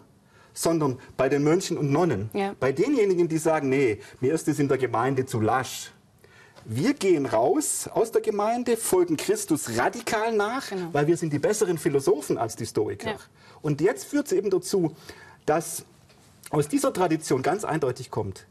sondern 0.53 0.99
bei 1.15 1.29
den 1.29 1.43
Mönchen 1.43 1.77
und 1.77 1.91
Nonnen. 1.91 2.29
Ja. 2.33 2.55
Bei 2.59 2.71
denjenigen, 2.71 3.27
die 3.27 3.37
sagen, 3.37 3.69
nee, 3.69 3.99
mir 4.19 4.33
ist 4.33 4.47
es 4.47 4.59
in 4.59 4.67
der 4.67 4.77
Gemeinde 4.77 5.25
zu 5.25 5.39
lasch. 5.39 5.91
Wir 6.65 6.93
gehen 6.93 7.25
raus 7.25 7.89
aus 7.93 8.11
der 8.11 8.21
Gemeinde, 8.21 8.77
folgen 8.77 9.17
Christus 9.17 9.77
radikal 9.77 10.33
nach, 10.35 10.69
Genau. 10.69 10.89
weil 10.93 11.07
wir 11.07 11.17
sind 11.17 11.33
die 11.33 11.39
besseren 11.39 11.77
Philosophen 11.77 12.37
als 12.37 12.55
die 12.55 12.65
Stoiker. 12.65 13.11
Ja. 13.11 13.17
Und 13.61 13.81
jetzt 13.81 14.05
führt 14.05 14.27
es 14.27 14.31
eben 14.33 14.49
dazu, 14.49 14.95
dass 15.45 15.85
aus 16.51 16.67
dieser 16.67 16.93
Tradition 16.93 17.41
ganz 17.41 17.63
eindeutig 17.63 18.11
kommt, 18.11 18.45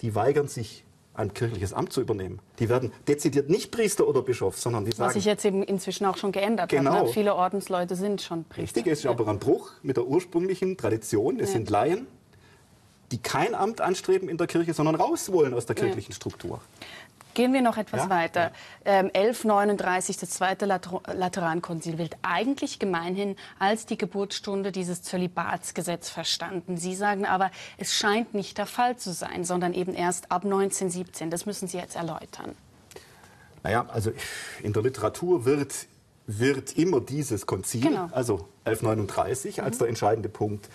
die 0.00 0.14
weigern 0.14 0.48
sich, 0.48 0.84
ein 1.14 1.34
kirchliches 1.34 1.74
Amt 1.74 1.92
zu 1.92 2.00
übernehmen. 2.00 2.38
Die 2.58 2.70
werden 2.70 2.90
dezidiert 3.06 3.50
nicht 3.50 3.70
Priester 3.70 4.08
oder 4.08 4.22
Bischof, 4.22 4.58
sondern 4.58 4.86
die 4.86 4.92
Was 4.92 4.96
sagen, 4.96 5.12
sich 5.12 5.26
jetzt 5.26 5.44
eben 5.44 5.62
inzwischen 5.62 6.06
auch 6.06 6.16
schon 6.16 6.32
geändert 6.32 6.70
Genau. 6.70 6.90
hat. 6.92 7.02
Ne? 7.04 7.12
Viele 7.12 7.34
Ordensleute 7.34 7.96
sind 7.96 8.22
schon 8.22 8.44
Priester. 8.44 8.62
richtig, 8.62 8.86
es 8.86 9.00
ist 9.00 9.06
aber 9.06 9.28
ein 9.28 9.38
Bruch 9.38 9.72
mit 9.82 9.98
der 9.98 10.06
ursprünglichen 10.06 10.78
Tradition. 10.78 11.38
Es 11.38 11.50
Ja. 11.50 11.52
sind 11.58 11.68
Laien, 11.68 12.06
die 13.10 13.18
kein 13.18 13.54
Amt 13.54 13.82
anstreben 13.82 14.30
in 14.30 14.38
der 14.38 14.46
Kirche, 14.46 14.72
sondern 14.72 14.94
raus 14.94 15.30
wollen 15.30 15.52
aus 15.52 15.66
der 15.66 15.76
kirchlichen 15.76 16.14
Struktur. 16.14 16.62
Gehen 17.34 17.52
wir 17.52 17.62
noch 17.62 17.76
etwas 17.78 18.02
Ja, 18.04 18.10
weiter. 18.10 18.50
Ähm, 18.84 19.10
1139, 19.14 20.18
das 20.18 20.30
zweite 20.30 20.66
Later 20.66 21.00
Laterankonzil, 21.14 21.96
wird 21.98 22.16
eigentlich 22.22 22.78
gemeinhin 22.78 23.36
als 23.58 23.86
die 23.86 23.96
Geburtsstunde 23.96 24.70
dieses 24.72 25.02
Zölibatsgesetz 25.02 26.10
verstanden. 26.10 26.76
Sie 26.76 26.94
sagen 26.94 27.24
aber, 27.24 27.50
es 27.78 27.94
scheint 27.94 28.34
nicht 28.34 28.58
der 28.58 28.66
Fall 28.66 28.96
zu 28.96 29.12
sein, 29.12 29.44
sondern 29.44 29.72
eben 29.72 29.94
erst 29.94 30.30
ab 30.30 30.44
1917. 30.44 31.30
Das 31.30 31.46
müssen 31.46 31.68
Sie 31.68 31.78
jetzt 31.78 31.96
erläutern. 31.96 32.54
Naja, 33.62 33.86
also 33.88 34.12
in 34.62 34.72
der 34.72 34.82
Literatur 34.82 35.44
wird, 35.44 35.72
wird 36.26 36.76
immer 36.76 37.00
dieses 37.00 37.46
Konzil, 37.46 37.80
Genau. 37.82 38.08
also 38.12 38.48
1139, 38.64 39.62
als 39.62 39.78
der 39.78 39.88
entscheidende 39.88 40.28
Punkt 40.28 40.68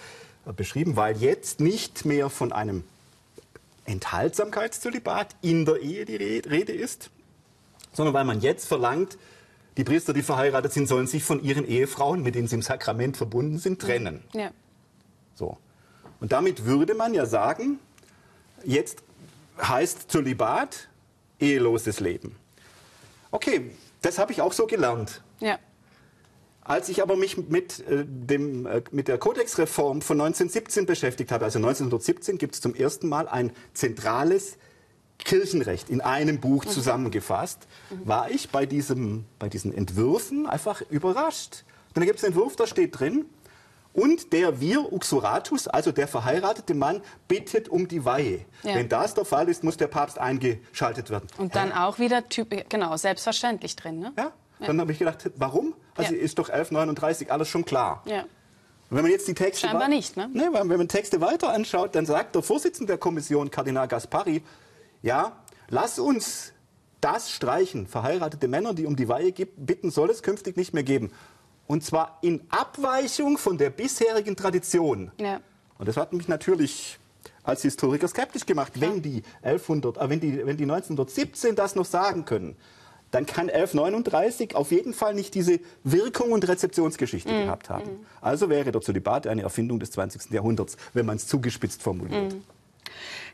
äh, 0.48 0.54
beschrieben, 0.54 0.96
weil 0.96 1.18
jetzt 1.18 1.60
nicht 1.60 2.06
mehr 2.06 2.30
von 2.30 2.52
einem 2.52 2.84
Enthaltsamkeitszölibat 3.88 5.36
in 5.42 5.66
der 5.66 5.78
Ehe 5.82 6.06
die 6.06 6.16
Re- 6.16 6.50
Rede 6.50 6.74
ist, 6.74 7.10
sondern 7.94 8.14
weil 8.14 8.26
man 8.26 8.42
jetzt 8.42 8.68
verlangt, 8.68 9.18
die 9.78 9.84
Priester, 9.84 10.14
die 10.14 10.24
verheiratet 10.24 10.74
sind, 10.74 10.88
sollen 10.88 11.08
sich 11.08 11.24
von 11.24 11.44
ihren 11.44 11.66
Ehefrauen, 11.68 12.22
mit 12.22 12.36
denen 12.36 12.48
sie 12.48 12.56
im 12.56 12.62
Sakrament 12.62 13.18
verbunden 13.18 13.60
sind, 13.60 13.82
trennen. 13.82 14.24
Ja. 14.34 14.52
So. 15.36 15.58
Und 16.20 16.32
damit 16.32 16.66
würde 16.66 16.96
man 16.96 17.14
ja 17.14 17.26
sagen, 17.26 17.80
jetzt 18.64 19.04
heißt 19.62 20.12
Zölibat 20.12 20.88
eheloses 21.40 22.00
Leben. 22.00 22.36
Okay, 23.30 23.72
das 24.02 24.18
habe 24.18 24.32
ich 24.32 24.42
auch 24.42 24.54
so 24.54 24.66
gelernt. 24.66 25.22
Ja. 25.40 25.60
Als 26.68 26.90
ich 26.90 27.02
aber 27.02 27.16
mich 27.16 27.38
mit, 27.38 27.80
äh, 27.88 28.04
dem, 28.06 28.66
äh, 28.66 28.82
mit 28.92 29.08
der 29.08 29.18
Kodexreform 29.18 30.02
von 30.02 30.18
1917 30.18 30.86
beschäftigt 30.86 31.32
habe, 31.32 31.46
also 31.46 31.60
1917 31.60 32.38
gibt 32.38 32.56
es 32.56 32.62
zum 32.62 32.76
ersten 32.76 33.08
Mal 33.08 33.30
ein 33.30 33.52
zentrales 33.74 34.58
Kirchenrecht 35.18 35.90
in 35.90 36.02
einem 36.02 36.40
Buch 36.40 36.66
zusammengefasst, 36.66 37.68
war 38.04 38.30
ich 38.30 38.50
bei, 38.50 38.66
diesem, 38.66 39.26
bei 39.40 39.50
diesen 39.50 39.74
Entwürfen 39.74 40.46
einfach 40.46 40.82
überrascht. 40.90 41.64
Denn 41.96 42.02
da 42.02 42.06
gibt 42.06 42.20
es 42.20 42.26
einen 42.26 42.34
Entwurf, 42.34 42.56
da 42.56 42.68
steht 42.68 43.00
drin, 43.00 43.26
und 43.94 44.32
der 44.32 44.62
Vir 44.62 44.94
Uxoratus, 44.94 45.68
also 45.68 45.92
der 45.92 46.08
verheiratete 46.08 46.76
Mann, 46.76 47.02
bittet 47.28 47.68
um 47.68 47.88
die 47.88 48.06
Weihe. 48.06 48.46
Ja. 48.62 48.76
Wenn 48.76 48.90
das 48.90 49.16
der 49.16 49.26
Fall 49.26 49.50
ist, 49.50 49.64
muss 49.64 49.78
der 49.78 49.88
Papst 49.88 50.20
eingeschaltet 50.20 51.10
werden. 51.10 51.28
Und 51.40 51.56
dann 51.56 51.72
auch 51.72 51.98
wieder 51.98 52.30
typ, 52.30 52.70
genau, 52.70 52.96
selbstverständlich 52.96 53.76
drin. 53.76 54.00
Ne? 54.00 54.14
Ja? 54.16 54.34
Dann 54.60 54.80
habe 54.80 54.92
ich 54.92 55.00
gedacht, 55.00 55.32
warum? 55.38 55.74
Also 55.98 56.14
Ja. 56.14 56.22
ist 56.22 56.40
doch 56.40 56.50
1139 56.50 57.32
alles 57.32 57.50
schon 57.50 57.66
klar. 57.66 58.04
Ja. 58.06 58.26
Wenn 58.90 59.02
man 59.02 59.12
jetzt 59.12 59.28
die 59.28 59.34
Texte 59.34 59.68
Scheinbar 59.68 59.90
nicht, 59.90 60.16
ne? 60.16 60.30
Nee, 60.32 60.48
wenn 60.54 60.68
man 60.78 60.88
Texte 60.88 61.20
weiter 61.20 61.50
anschaut, 61.50 61.94
dann 61.96 62.06
sagt 62.06 62.36
der 62.36 62.42
Vorsitzende 62.42 62.92
der 62.92 62.98
Kommission, 62.98 63.52
Kardinal 63.52 63.88
Gaspari, 63.88 64.42
ja, 65.02 65.34
lass 65.68 66.00
uns 66.00 66.54
das 67.02 67.30
streichen. 67.30 67.86
Verheiratete 67.86 68.48
Männer, 68.48 68.74
die 68.74 68.86
um 68.86 68.96
die 68.96 69.10
Weihe 69.10 69.34
bitten, 69.34 69.92
soll 69.92 70.10
es 70.10 70.24
künftig 70.24 70.56
nicht 70.56 70.74
mehr 70.74 70.84
geben. 70.84 71.12
Und 71.68 71.84
zwar 71.84 72.18
in 72.22 72.42
Abweichung 72.50 73.38
von 73.38 73.58
der 73.58 73.70
bisherigen 73.72 74.38
Tradition. 74.38 75.12
Ja. 75.20 75.42
Und 75.78 75.88
das 75.88 75.98
hat 75.98 76.14
mich 76.14 76.30
natürlich 76.30 76.98
als 77.44 77.62
Historiker 77.62 78.08
skeptisch 78.08 78.46
gemacht. 78.46 78.74
Wenn 78.76 79.02
die, 79.02 79.22
1100, 79.42 79.98
äh, 79.98 80.10
wenn, 80.10 80.20
die, 80.20 80.46
wenn 80.46 80.58
die 80.58 80.64
1917 80.64 81.56
das 81.56 81.76
noch 81.76 81.86
sagen 81.86 82.24
können, 82.26 82.56
dann 83.12 83.26
kann 83.26 83.50
1139 83.50 84.56
auf 84.56 84.72
jeden 84.72 84.94
Fall 84.94 85.14
nicht 85.14 85.34
diese 85.34 85.60
Wirkung 85.84 86.32
und 86.32 86.48
Rezeptionsgeschichte 86.48 87.32
Mhm. 87.32 87.44
gehabt 87.46 87.70
haben. 87.70 88.06
Also 88.22 88.50
wäre 88.50 88.72
der 88.72 88.82
Zölibat 88.82 89.28
eine 89.28 89.44
Erfindung 89.44 89.80
des 89.80 89.92
20. 89.92 90.32
Jahrhunderts, 90.34 90.78
wenn 90.94 91.06
man 91.06 91.16
es 91.18 91.28
zugespitzt 91.28 91.82
formuliert. 91.82 92.34
Mhm. 92.34 92.44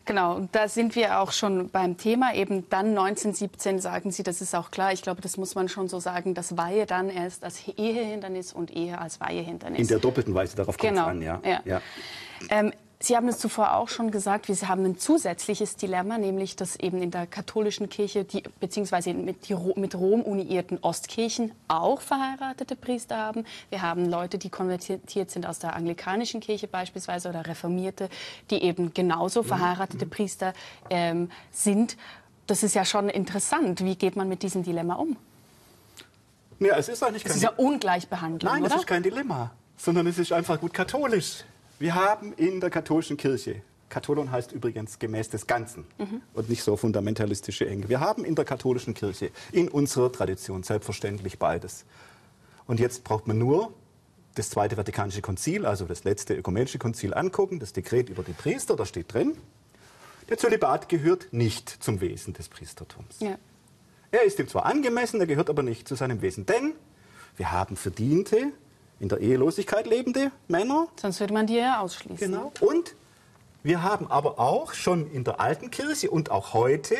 Genau, 0.05 0.47
da 0.51 0.67
sind 0.67 0.95
wir 0.97 1.19
auch 1.21 1.31
schon 1.31 1.69
beim 1.69 1.95
Thema. 1.95 2.33
Eben 2.35 2.69
dann 2.69 2.87
1917 2.89 3.79
sagen 3.79 4.11
Sie, 4.11 4.21
das 4.21 4.41
ist 4.41 4.53
auch 4.53 4.69
klar. 4.69 4.91
Ich 4.91 5.01
glaube, 5.01 5.21
das 5.21 5.37
muss 5.37 5.55
man 5.55 5.69
schon 5.69 5.87
so 5.87 5.99
sagen, 5.99 6.33
dass 6.33 6.57
Weihe 6.57 6.85
dann 6.85 7.09
erst 7.09 7.45
als 7.45 7.65
Ehehindernis 7.67 8.51
und 8.51 8.69
Ehe 8.75 8.97
als 8.99 9.21
Weihehindernis. 9.21 9.79
In 9.79 9.87
der 9.87 9.99
doppelten 9.99 10.33
Weise, 10.33 10.57
darauf 10.57 10.77
kommt 10.77 10.89
Genau, 10.91 11.03
es 11.05 11.07
an. 11.11 11.21
Ja. 11.21 11.39
ja. 11.45 11.61
Ja. 11.63 11.81
Ähm, 12.49 12.73
Sie 13.05 13.17
haben 13.17 13.27
es 13.27 13.37
zuvor 13.37 13.73
auch 13.73 13.89
schon 13.89 14.11
gesagt, 14.11 14.47
wir 14.47 14.55
haben 14.69 14.85
ein 14.85 14.97
zusätzliches 14.97 15.75
Dilemma, 15.75 16.17
nämlich 16.17 16.55
dass 16.55 16.77
eben 16.77 17.01
in 17.01 17.11
der 17.11 17.27
katholischen 17.27 17.89
Kirche, 17.89 18.23
die, 18.23 18.43
beziehungsweise 18.61 19.13
mit, 19.13 19.49
die, 19.49 19.55
mit 19.75 19.93
Rom 19.93 20.21
uniierten 20.21 20.77
Ostkirchen 20.81 21.51
auch 21.67 21.99
verheiratete 21.99 22.77
Priester 22.77 23.17
haben. 23.17 23.43
Wir 23.69 23.81
haben 23.81 24.09
Leute, 24.09 24.37
die 24.37 24.49
konvertiert 24.49 25.31
sind 25.31 25.45
aus 25.45 25.59
der 25.59 25.75
anglikanischen 25.75 26.39
Kirche 26.39 26.69
beispielsweise 26.69 27.27
oder 27.27 27.45
Reformierte, 27.45 28.07
die 28.49 28.63
eben 28.63 28.93
genauso 28.93 29.43
verheiratete 29.43 30.05
Priester 30.05 30.53
ähm, 30.89 31.29
sind. 31.51 31.97
Das 32.47 32.63
ist 32.63 32.73
ja 32.73 32.85
schon 32.85 33.09
interessant. 33.09 33.83
Wie 33.83 33.97
geht 33.97 34.15
man 34.15 34.29
mit 34.29 34.43
diesem 34.43 34.63
Dilemma 34.63 34.95
um? 34.95 35.17
Ja, 36.61 36.77
es 36.77 36.87
ist 36.87 37.03
eigentlich 37.03 37.23
kein 37.25 37.31
Das 37.31 37.35
ist 37.35 37.43
ja 37.43 37.51
Ungleichbehandlung, 37.57 38.49
Nein, 38.49 38.63
oder? 38.63 38.75
es 38.75 38.79
ist 38.79 38.87
kein 38.87 39.03
Dilemma, 39.03 39.51
sondern 39.75 40.07
es 40.07 40.17
ist 40.17 40.31
einfach 40.31 40.57
gut 40.57 40.73
katholisch. 40.73 41.43
Wir 41.83 41.95
haben 41.95 42.31
in 42.31 42.61
der 42.61 42.69
katholischen 42.69 43.17
Kirche, 43.17 43.61
Katholon 43.89 44.31
heißt 44.31 44.53
übrigens 44.53 44.99
gemäß 44.99 45.27
des 45.27 45.47
Ganzen 45.47 45.83
mhm. 45.97 46.21
und 46.33 46.47
nicht 46.47 46.63
so 46.63 46.77
fundamentalistische 46.77 47.67
Enge. 47.67 47.89
Wir 47.89 47.99
haben 47.99 48.23
in 48.23 48.35
der 48.35 48.45
katholischen 48.45 48.93
Kirche, 48.93 49.31
in 49.51 49.67
unserer 49.67 50.09
Tradition 50.09 50.63
selbstverständlich 50.63 51.39
beides. 51.39 51.83
Und 52.67 52.79
jetzt 52.79 53.03
braucht 53.03 53.27
man 53.27 53.37
nur 53.37 53.73
das 54.35 54.49
Zweite 54.49 54.77
Vatikanische 54.77 55.21
Konzil, 55.21 55.65
also 55.65 55.83
das 55.83 56.05
letzte 56.05 56.35
ökumenische 56.35 56.79
Konzil 56.79 57.13
angucken, 57.13 57.59
das 57.59 57.73
Dekret 57.73 58.07
über 58.07 58.23
die 58.23 58.31
Priester, 58.31 58.77
da 58.77 58.85
steht 58.85 59.13
drin, 59.13 59.35
der 60.29 60.37
Zölibat 60.37 60.87
gehört 60.87 61.33
nicht 61.33 61.67
zum 61.67 61.99
Wesen 61.99 62.31
des 62.31 62.47
Priestertums. 62.47 63.19
Ja. 63.19 63.37
Er 64.09 64.23
ist 64.23 64.39
ihm 64.39 64.47
zwar 64.47 64.67
angemessen, 64.67 65.19
er 65.19 65.27
gehört 65.27 65.49
aber 65.49 65.63
nicht 65.63 65.85
zu 65.89 65.95
seinem 65.95 66.21
Wesen, 66.21 66.45
denn 66.45 66.75
wir 67.35 67.51
haben 67.51 67.75
Verdiente, 67.75 68.53
in 69.03 69.09
der 69.09 69.19
Ehelosigkeit 69.19 69.85
lebende 69.85 70.31
Männer. 70.47 70.87
Sonst 70.95 71.19
würde 71.19 71.33
man 71.33 71.45
die 71.45 71.57
ja 71.57 71.81
ausschließen. 71.81 72.31
Genau. 72.31 72.53
Und 72.61 72.95
wir 73.61 73.83
haben 73.83 74.09
aber 74.09 74.39
auch 74.39 74.73
schon 74.73 75.11
in 75.11 75.25
der 75.25 75.41
alten 75.41 75.69
Kirche 75.71 76.09
und 76.09 76.31
auch 76.31 76.53
heute 76.53 76.95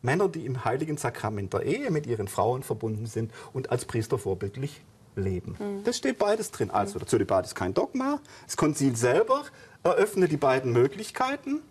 Männer, 0.00 0.28
die 0.28 0.46
im 0.46 0.64
heiligen 0.64 0.96
Sakrament 0.96 1.52
der 1.52 1.62
Ehe 1.64 1.90
mit 1.90 2.06
ihren 2.06 2.28
Frauen 2.28 2.62
verbunden 2.62 3.06
sind 3.06 3.32
und 3.52 3.72
als 3.72 3.84
Priester 3.84 4.16
vorbildlich 4.16 4.80
leben. 5.16 5.56
Mhm. 5.58 5.82
Das 5.82 5.96
steht 5.96 6.18
beides 6.18 6.52
drin. 6.52 6.70
Also 6.70 7.00
der 7.00 7.08
Zölibat 7.08 7.46
ist 7.46 7.56
kein 7.56 7.74
Dogma. 7.74 8.20
Das 8.46 8.56
Konzil 8.56 8.94
selber 8.94 9.42
eröffnet 9.82 10.30
die 10.30 10.36
beiden 10.36 10.72
Möglichkeiten. 10.72 11.62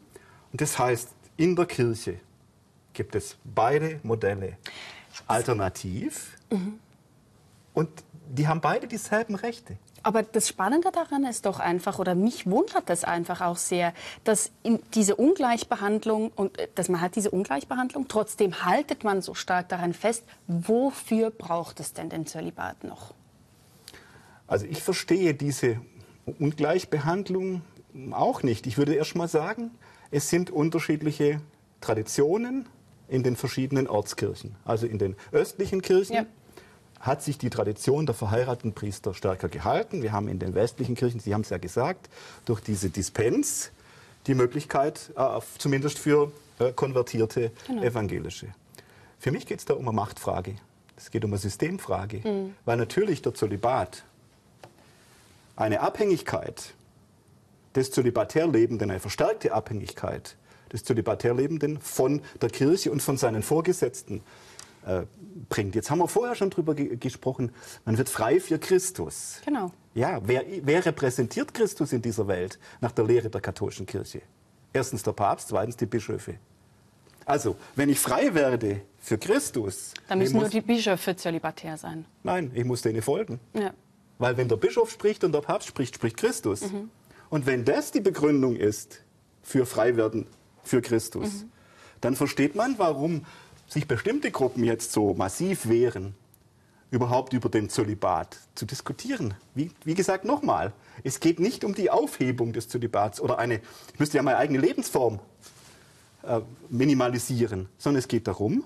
Und 0.51 0.59
das 0.59 0.77
heißt, 0.77 1.07
in 1.37 1.55
der 1.55 1.67
Kirche 1.67 2.19
gibt 2.91 3.15
es 3.15 3.37
beide 3.45 4.01
Modelle 4.03 4.57
alternativ. 5.25 6.37
Mhm. 6.51 6.79
Und 7.73 7.89
die 8.29 8.47
haben 8.47 8.61
beide 8.61 8.87
dieselben 8.87 9.35
Rechte. 9.35 9.77
Aber 10.01 10.21
das 10.21 10.49
Spannende 10.49 10.91
daran 10.91 11.23
ist 11.23 11.45
doch 11.45 11.59
einfach, 11.59 11.97
oder 11.97 12.13
mich 12.13 12.45
wundert 12.45 12.89
das 12.89 13.05
einfach 13.05 13.39
auch 13.39 13.55
sehr, 13.55 13.93
dass 14.25 14.51
diese 14.93 15.15
Ungleichbehandlung 15.15 16.31
und 16.35 16.59
äh, 16.59 16.67
dass 16.75 16.89
man 16.89 16.99
hat 16.99 17.15
diese 17.15 17.31
Ungleichbehandlung, 17.31 18.07
trotzdem 18.09 18.65
haltet 18.65 19.03
man 19.05 19.21
so 19.21 19.33
stark 19.33 19.69
daran 19.69 19.93
fest. 19.93 20.23
Wofür 20.47 21.29
braucht 21.29 21.79
es 21.79 21.93
denn 21.93 22.09
den 22.09 22.25
Zölibat 22.25 22.83
noch? 22.83 23.13
Also 24.45 24.65
ich 24.65 24.83
verstehe 24.83 25.33
diese 25.33 25.79
Ungleichbehandlung 26.25 27.61
auch 28.11 28.43
nicht. 28.43 28.67
Ich 28.67 28.77
würde 28.77 28.95
erst 28.95 29.15
mal 29.15 29.29
sagen, 29.29 29.71
es 30.11 30.29
sind 30.29 30.49
unterschiedliche 30.49 31.39
Traditionen 31.79 32.67
in 33.07 33.23
den 33.23 33.37
verschiedenen 33.37 33.87
Ortskirchen. 33.87 34.55
Also 34.65 34.85
in 34.85 34.97
den 34.97 35.15
östlichen 35.31 35.81
Kirchen 35.81 36.15
ja 36.15 36.25
hat 37.03 37.21
sich 37.21 37.37
die 37.37 37.49
Tradition 37.49 38.05
der 38.05 38.15
verheirateten 38.15 38.73
Priester 38.73 39.13
stärker 39.13 39.49
gehalten. 39.49 40.01
Wir 40.01 40.13
haben 40.13 40.29
in 40.29 40.39
den 40.39 40.55
westlichen 40.55 40.95
Kirchen, 40.95 41.19
Sie 41.19 41.33
haben 41.33 41.41
es 41.41 41.49
ja 41.49 41.57
gesagt, 41.57 42.09
durch 42.45 42.61
diese 42.61 42.89
Dispens 42.89 43.71
die 44.25 44.35
Möglichkeit, 44.35 45.11
äh, 45.17 45.39
zumindest 45.57 45.99
für 45.99 46.31
äh, 46.59 46.71
konvertierte 46.71 47.51
genau. 47.67 47.83
Evangelische. 47.83 48.47
Für 49.19 49.31
mich 49.31 49.45
geht 49.45 49.59
es 49.59 49.65
da 49.65 49.73
um 49.73 49.85
eine 49.87 49.95
Machtfrage. 49.95 50.55
Es 50.95 51.11
geht 51.11 51.25
um 51.25 51.31
eine 51.31 51.39
Systemfrage. 51.39 52.21
Mhm. 52.23 52.55
Weil 52.63 52.77
natürlich 52.77 53.21
der 53.21 53.33
Zölibat 53.33 54.03
eine 55.57 55.81
Abhängigkeit 55.81 56.73
des 57.75 57.91
Zölibatärlebenden, 57.91 58.89
eine 58.89 59.01
verstärkte 59.01 59.53
Abhängigkeit 59.53 60.37
des 60.71 60.85
Zölibatärlebenden 60.85 61.81
von 61.81 62.21
der 62.41 62.49
Kirche 62.49 62.91
und 62.91 63.01
von 63.01 63.17
seinen 63.17 63.43
Vorgesetzten 63.43 64.21
äh, 64.85 65.03
bringt. 65.49 65.75
Jetzt 65.75 65.89
haben 65.89 65.99
wir 65.99 66.07
vorher 66.07 66.35
schon 66.35 66.49
darüber 66.49 66.75
ge 66.75 66.95
gesprochen, 66.97 67.51
man 67.85 67.97
wird 67.97 68.09
frei 68.09 68.39
für 68.39 68.59
Christus. 68.59 69.41
Genau. 69.45 69.71
Ja, 69.93 70.21
wer, 70.23 70.43
wer 70.63 70.85
repräsentiert 70.85 71.53
Christus 71.53 71.93
in 71.93 72.01
dieser 72.01 72.27
Welt 72.27 72.59
nach 72.81 72.91
der 72.91 73.05
Lehre 73.05 73.29
der 73.29 73.41
katholischen 73.41 73.85
Kirche? 73.85 74.21
Erstens 74.71 75.03
der 75.03 75.11
Papst, 75.11 75.49
zweitens 75.49 75.77
die 75.77 75.85
Bischöfe. 75.85 76.35
Also, 77.25 77.55
wenn 77.75 77.89
ich 77.89 77.99
frei 77.99 78.33
werde 78.33 78.81
für 78.99 79.17
Christus. 79.17 79.93
Dann 80.07 80.19
müssen 80.19 80.37
nur 80.37 80.49
die 80.49 80.61
Bischöfe 80.61 81.15
zölibatär 81.15 81.77
sein. 81.77 82.05
Nein, 82.23 82.51
ich 82.53 82.65
muss 82.65 82.81
denen 82.81 83.01
folgen. 83.01 83.39
Ja. 83.53 83.73
Weil 84.17 84.37
wenn 84.37 84.47
der 84.47 84.57
Bischof 84.57 84.91
spricht 84.91 85.23
und 85.23 85.31
der 85.31 85.41
Papst 85.41 85.67
spricht, 85.67 85.95
spricht 85.95 86.17
Christus. 86.17 86.61
Mhm. 86.61 86.89
Und 87.29 87.45
wenn 87.45 87.65
das 87.65 87.91
die 87.91 88.01
Begründung 88.01 88.55
ist 88.55 89.01
für 89.41 89.65
Freiwerden 89.65 90.27
für 90.63 90.81
Christus, 90.81 91.43
mhm. 91.43 91.51
dann 92.01 92.15
versteht 92.15 92.55
man, 92.55 92.77
warum 92.77 93.25
sich 93.73 93.87
bestimmte 93.87 94.31
Gruppen 94.31 94.63
jetzt 94.63 94.91
so 94.91 95.13
massiv 95.13 95.67
wehren, 95.67 96.15
überhaupt 96.91 97.33
über 97.33 97.49
den 97.49 97.69
Zölibat 97.69 98.37
zu 98.55 98.65
diskutieren. 98.65 99.33
Wie, 99.55 99.71
wie 99.83 99.95
gesagt, 99.95 100.25
nochmal, 100.25 100.73
es 101.03 101.19
geht 101.19 101.39
nicht 101.39 101.63
um 101.63 101.73
die 101.73 101.89
Aufhebung 101.89 102.53
des 102.53 102.69
Zölibats 102.69 103.19
oder 103.19 103.39
eine, 103.39 103.61
ich 103.93 103.99
müsste 103.99 104.17
ja 104.17 104.23
meine 104.23 104.37
eigene 104.37 104.59
Lebensform 104.59 105.19
äh, 106.21 106.41
minimalisieren, 106.69 107.67
sondern 107.77 107.99
es 107.99 108.07
geht 108.07 108.27
darum, 108.27 108.63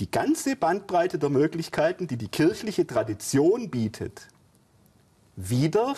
die 0.00 0.10
ganze 0.10 0.54
Bandbreite 0.54 1.18
der 1.18 1.30
Möglichkeiten, 1.30 2.06
die 2.06 2.18
die 2.18 2.28
kirchliche 2.28 2.86
Tradition 2.86 3.70
bietet, 3.70 4.28
wieder 5.36 5.94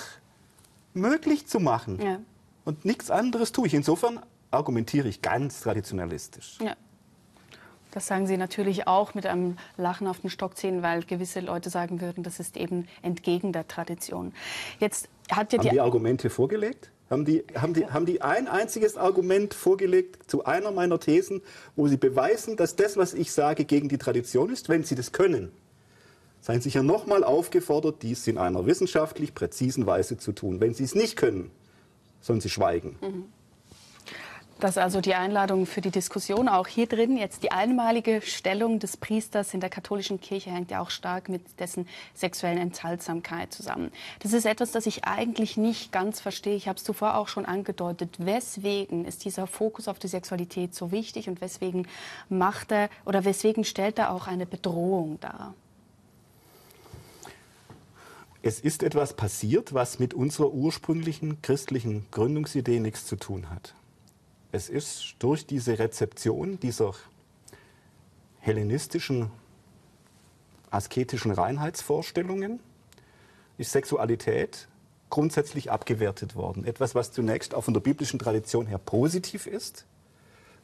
möglich 0.95 1.49
zu 1.49 1.59
machen. 1.59 2.01
Ja. 2.01 2.21
Und 2.65 2.85
nichts 2.85 3.11
anderes 3.11 3.51
tue 3.51 3.67
ich. 3.67 3.75
Insofern 3.75 4.21
argumentiere 4.53 5.09
ich 5.09 5.23
ganz 5.23 5.61
traditionalistisch. 5.61 6.59
Ja. 6.63 6.77
Das 7.93 8.07
sagen 8.07 8.27
Sie 8.27 8.37
natürlich 8.37 8.87
auch 8.87 9.15
mit 9.15 9.27
einem 9.27 9.57
Lachen 9.77 10.07
auf 10.07 10.21
den 10.21 10.31
Stockzähnen, 10.31 10.83
weil 10.83 11.03
gewisse 11.05 11.41
Leute 11.41 11.71
sagen 11.71 12.01
würden, 12.01 12.23
das 12.23 12.39
ist 12.41 12.57
eben 12.57 12.87
entgegen 13.03 13.53
der 13.53 13.67
Tradition. 13.67 14.33
Jetzt 14.79 15.09
hat 15.31 15.53
ja 15.53 15.59
haben 15.59 15.65
die, 15.65 15.71
die 15.71 15.81
Argumente 15.81 16.31
vorgelegt? 16.31 16.91
Haben 17.11 17.25
die, 17.25 17.43
haben, 17.55 17.73
die, 17.73 17.87
haben 17.87 18.05
die 18.05 18.21
ein 18.21 18.49
einziges 18.49 18.99
Argument 18.99 19.55
vorgelegt 19.55 20.31
zu 20.31 20.45
einer 20.45 20.71
meiner 20.73 21.01
Thesen, 21.01 21.41
wo 21.75 21.89
sie 21.89 21.97
beweisen, 21.97 22.59
dass 22.59 22.77
das, 22.77 22.99
was 22.99 23.15
ich 23.15 23.33
sage, 23.33 23.65
gegen 23.65 23.89
die 23.89 23.97
Tradition 23.97 24.51
ist? 24.51 24.69
Wenn 24.69 24.85
sie 24.85 24.95
das 24.95 25.13
können, 25.13 25.51
seien 26.41 26.61
Sie 26.61 26.69
sicher 26.69 26.83
nochmal 26.83 27.25
aufgefordert, 27.25 28.03
dies 28.03 28.27
in 28.27 28.39
einer 28.39 28.67
wissenschaftlich 28.67 29.35
präzisen 29.35 29.87
Weise 29.87 30.19
zu 30.19 30.33
tun. 30.33 30.61
Wenn 30.61 30.75
Sie 30.75 30.85
es 30.85 30.95
nicht 30.95 31.17
können, 31.17 31.51
sollen 32.21 32.41
Sie 32.41 32.51
schweigen. 32.51 32.97
Mhm. 33.01 33.25
Das 34.61 34.71
ist 34.71 34.79
also 34.79 35.01
die 35.01 35.15
Einladung 35.15 35.67
für 35.67 35.81
die 35.81 35.93
Diskussion. 35.93 36.49
Auch 36.49 36.67
hier 36.67 36.89
drin 36.89 37.17
jetzt 37.17 37.45
die 37.45 37.53
einmalige 37.53 38.21
Stellung 38.23 38.81
des 38.81 38.97
Priesters 38.97 39.55
in 39.55 39.61
der 39.61 39.71
katholischen 39.71 40.21
Kirche 40.21 40.51
hängt 40.51 40.73
ja 40.73 40.81
auch 40.81 40.91
stark 40.91 41.29
mit 41.29 41.61
dessen 41.61 41.87
sexuellen 42.13 42.59
Enthaltsamkeit 42.59 43.53
zusammen. 43.53 43.93
Das 44.19 44.33
ist 44.33 44.47
etwas, 44.47 44.73
das 44.73 44.87
ich 44.87 45.05
eigentlich 45.05 45.57
nicht 45.57 45.93
ganz 45.93 46.19
verstehe. 46.19 46.57
Ich 46.57 46.67
habe 46.67 46.77
es 46.77 46.83
zuvor 46.83 47.17
auch 47.17 47.29
schon 47.29 47.47
angedeutet. 47.47 48.17
Weswegen 48.19 49.05
ist 49.05 49.25
dieser 49.25 49.47
Fokus 49.47 49.87
auf 49.87 50.01
die 50.01 50.09
Sexualität 50.09 50.75
so 50.75 50.91
wichtig 50.91 51.29
und 51.29 51.41
weswegen 51.41 51.87
macht 52.29 52.73
er 52.73 52.91
oder 53.05 53.25
weswegen 53.25 53.63
stellt 53.63 54.01
er 54.01 54.13
auch 54.13 54.27
eine 54.27 54.45
Bedrohung 54.45 55.21
dar? 55.21 55.55
Es 58.43 58.59
ist 58.59 58.83
etwas 58.83 59.15
passiert, 59.15 59.73
was 59.73 60.01
mit 60.01 60.15
unserer 60.15 60.51
ursprünglichen 60.51 61.43
christlichen 61.43 62.07
Gründungsidee 62.11 62.81
nichts 62.81 63.07
zu 63.07 63.15
tun 63.15 63.51
hat. 63.51 63.75
Es 64.51 64.69
ist 64.69 65.17
durch 65.19 65.47
diese 65.47 65.79
Rezeption 65.79 66.59
dieser 66.59 66.95
hellenistischen, 68.41 69.31
asketischen 70.71 71.33
Reinheitsvorstellungen, 71.33 72.61
ist 73.59 73.73
Sexualität 73.73 74.69
grundsätzlich 75.11 75.71
abgewertet 75.71 76.35
worden. 76.35 76.65
Etwas, 76.65 76.95
was 76.95 77.13
zunächst 77.13 77.55
auch 77.55 77.65
von 77.65 77.75
der 77.75 77.81
biblischen 77.81 78.19
Tradition 78.19 78.67
her 78.67 78.79
positiv 78.79 79.47
ist, 79.47 79.87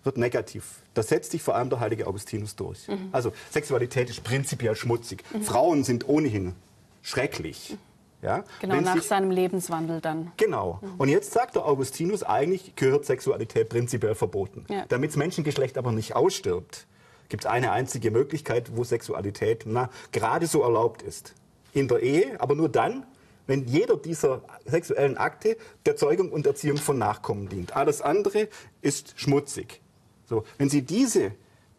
wird 0.03 0.18
negativ. 0.18 0.83
Das 0.92 1.09
setzt 1.09 1.33
sich 1.33 1.42
vor 1.42 1.55
allem 1.57 1.70
der 1.70 1.81
heilige 1.81 2.07
Augustinus 2.07 2.57
durch. 2.57 2.88
Mhm. 2.88 3.09
Also 3.12 3.33
Sexualität 3.51 4.11
ist 4.11 4.23
prinzipiell 4.23 4.77
schmutzig. 4.77 5.25
Mhm. 5.33 5.42
Frauen 5.42 5.85
sind 5.85 6.09
ohnehin 6.09 6.55
schrecklich. 7.03 7.70
Mhm. 7.73 7.93
Ja? 8.24 8.44
Genau, 8.60 8.76
Wenn 8.76 8.84
nach 8.84 8.94
sich, 8.94 9.04
seinem 9.04 9.30
Lebenswandel 9.30 10.00
dann. 10.00 10.32
Genau. 10.38 10.80
Mhm. 10.80 10.94
Und 10.98 11.08
jetzt 11.08 11.32
sagt 11.32 11.54
der 11.54 11.66
Augustinus, 11.66 12.22
eigentlich 12.22 12.74
gehört 12.74 13.04
Sexualität 13.04 13.68
prinzipiell 13.68 14.14
verboten. 14.14 14.64
Ja. 14.68 14.87
Damit 14.88 15.10
das 15.10 15.16
Menschengeschlecht 15.16 15.76
aber 15.76 15.92
nicht 15.92 16.16
ausstirbt, 16.16 16.87
gibt 17.28 17.44
es 17.44 17.50
eine 17.50 17.70
einzige 17.72 18.10
Möglichkeit, 18.10 18.76
wo 18.76 18.82
Sexualität 18.82 19.64
na, 19.66 19.90
gerade 20.10 20.46
so 20.46 20.62
erlaubt 20.62 21.02
ist. 21.02 21.34
In 21.72 21.87
der 21.88 22.00
Ehe, 22.00 22.40
aber 22.40 22.54
nur 22.54 22.68
dann, 22.68 23.04
wenn 23.46 23.66
jeder 23.66 23.96
dieser 23.96 24.42
sexuellen 24.64 25.18
Akte 25.18 25.56
der 25.84 25.96
Zeugung 25.96 26.32
und 26.32 26.46
Erziehung 26.46 26.78
von 26.78 26.96
Nachkommen 26.96 27.48
dient. 27.48 27.76
Alles 27.76 28.00
andere 28.00 28.48
ist 28.80 29.20
schmutzig. 29.20 29.82
So, 30.26 30.44
wenn 30.56 30.70
Sie 30.70 30.82
diese 30.82 31.32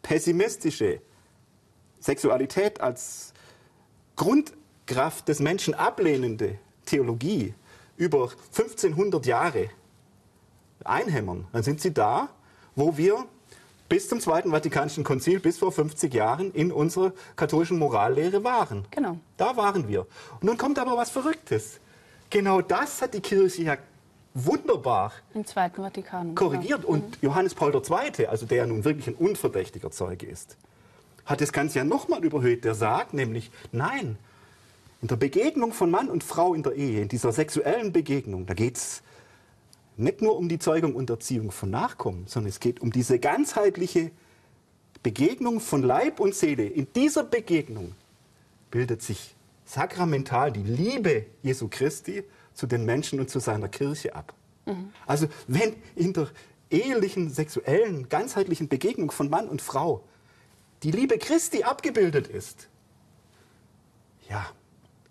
pessimistische 0.04 1.02
Sexualität 2.00 2.82
als 2.82 3.34
Grundkraft 4.86 5.28
des 5.28 5.40
Menschen 5.40 5.74
ablehnende 5.74 6.60
Theologie 6.86 7.54
über 7.98 8.30
1500 8.52 9.26
Jahre 9.26 9.70
einhämmern, 10.84 11.48
dann 11.52 11.64
sind 11.64 11.82
Sie 11.82 11.92
da, 11.94 12.30
wo 12.76 12.96
wir 12.98 13.26
bis 13.90 14.08
zum 14.08 14.20
Zweiten 14.20 14.52
Vatikanischen 14.52 15.04
Konzil, 15.04 15.40
bis 15.40 15.58
vor 15.58 15.72
50 15.72 16.14
Jahren 16.14 16.52
in 16.52 16.72
unserer 16.72 17.14
katholischen 17.36 17.80
Morallehre 17.80 18.44
waren. 18.44 18.86
Genau. 18.92 19.18
Da 19.38 19.58
waren 19.58 19.88
wir. 19.88 20.02
Und 20.34 20.44
nun 20.44 20.58
kommt 20.58 20.78
aber 20.80 20.98
was 20.98 21.10
Verrücktes. 21.10 21.80
Genau 22.30 22.62
das 22.62 23.02
hat 23.02 23.14
die 23.14 23.22
Kirche 23.22 23.64
ja 23.64 23.78
wunderbar 24.34 25.14
Im 25.34 25.46
Zweiten 25.46 25.82
Vatikan. 25.82 26.36
korrigiert. 26.36 26.82
Genau. 26.82 26.94
Und 26.94 27.18
Johannes 27.22 27.54
Paul 27.56 27.74
II., 27.74 28.28
also 28.28 28.46
der 28.46 28.58
ja 28.58 28.66
nun 28.68 28.84
wirklich 28.84 29.08
ein 29.08 29.16
unverdächtiger 29.16 29.92
Zeuge 29.92 30.26
ist, 30.26 30.58
hat 31.26 31.42
das 31.42 31.52
Ganze 31.54 31.80
ja 31.80 31.86
nochmal 31.86 32.24
überhöht. 32.24 32.66
Der 32.66 32.76
sagt 32.76 33.14
nämlich, 33.14 33.52
nein, 33.72 34.18
in 35.06 35.10
der 35.10 35.18
Begegnung 35.18 35.72
von 35.72 35.92
Mann 35.92 36.10
und 36.10 36.24
Frau 36.24 36.56
in 36.56 36.64
der 36.64 36.74
Ehe, 36.74 37.04
in 37.04 37.08
dieser 37.08 37.32
sexuellen 37.32 37.92
Begegnung, 37.92 38.48
da 38.48 38.56
geht 38.56 38.78
es 38.78 39.04
nicht 39.98 40.24
nur 40.24 40.36
um 40.36 40.50
die 40.50 40.58
Zeugung 40.58 40.96
und 40.96 41.12
Erziehung 41.12 41.52
von 41.52 41.70
Nachkommen, 41.70 42.26
sondern 42.26 42.50
es 42.50 42.60
geht 42.60 42.82
um 42.82 42.92
diese 42.92 43.20
ganzheitliche 43.20 44.10
Begegnung 45.04 45.60
von 45.60 45.84
Leib 45.84 46.20
und 46.20 46.34
Seele. 46.34 46.66
In 46.66 46.88
dieser 46.94 47.24
Begegnung 47.24 47.94
bildet 48.72 49.04
sich 49.04 49.36
sakramental 49.64 50.52
die 50.52 50.64
Liebe 50.64 51.28
Jesu 51.44 51.68
Christi 51.70 52.24
zu 52.56 52.66
den 52.66 52.84
Menschen 52.84 53.20
und 53.20 53.30
zu 53.30 53.38
seiner 53.38 53.68
Kirche 53.68 54.16
ab. 54.16 54.34
Also 55.06 55.28
wenn 55.46 55.76
in 55.96 56.14
der 56.14 56.30
ehelichen, 56.72 57.30
sexuellen, 57.30 58.10
ganzheitlichen 58.10 58.70
Begegnung 58.70 59.12
von 59.12 59.30
Mann 59.30 59.50
und 59.50 59.62
Frau 59.62 60.04
die 60.82 60.90
Liebe 60.90 61.20
Christi 61.20 61.62
abgebildet 61.62 62.28
ist, 62.28 62.70
ja, 64.28 64.48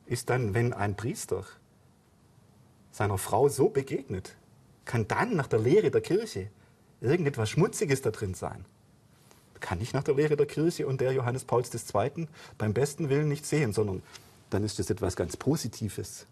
ist 0.07 0.31
dann, 0.31 0.55
wenn 0.55 0.73
ein 0.73 0.97
Priester 0.97 1.45
seiner 2.91 3.19
Frau 3.19 3.49
so 3.49 3.69
begegnet, 3.69 4.37
kann 4.85 5.09
dann 5.09 5.35
nach 5.35 5.47
der 5.47 5.59
Lehre 5.59 5.91
der 5.91 6.01
Kirche 6.01 6.51
irgendetwas 7.01 7.51
Schmutziges 7.51 8.03
da 8.03 8.11
drin 8.11 8.35
sein? 8.35 8.65
Kann 9.61 9.81
ich 9.81 9.93
nach 9.93 10.03
der 10.03 10.15
Lehre 10.15 10.37
der 10.37 10.47
Kirche 10.47 10.87
und 10.87 11.01
der 11.01 11.13
Johannes 11.13 11.45
Pauls 11.45 11.73
II. 11.73 12.29
beim 12.59 12.75
besten 12.75 13.09
Willen 13.09 13.29
nicht 13.29 13.47
sehen, 13.47 13.73
sondern 13.73 14.03
dann 14.51 14.63
ist 14.63 14.79
das 14.79 14.91
etwas 14.91 15.17
ganz 15.17 15.37
Positives. 15.37 16.27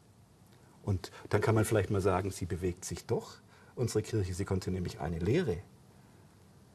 Und 0.83 1.11
dann 1.31 1.41
kann 1.41 1.55
man 1.55 1.65
vielleicht 1.65 1.91
mal 1.91 2.01
sagen, 2.01 2.31
sie 2.31 2.45
bewegt 2.45 2.85
sich 2.85 3.07
doch, 3.07 3.39
unsere 3.75 4.03
Kirche. 4.03 4.35
Sie 4.35 4.45
konnte 4.45 4.71
nämlich 4.71 5.01
eine 5.01 5.19
Lehre 5.19 5.59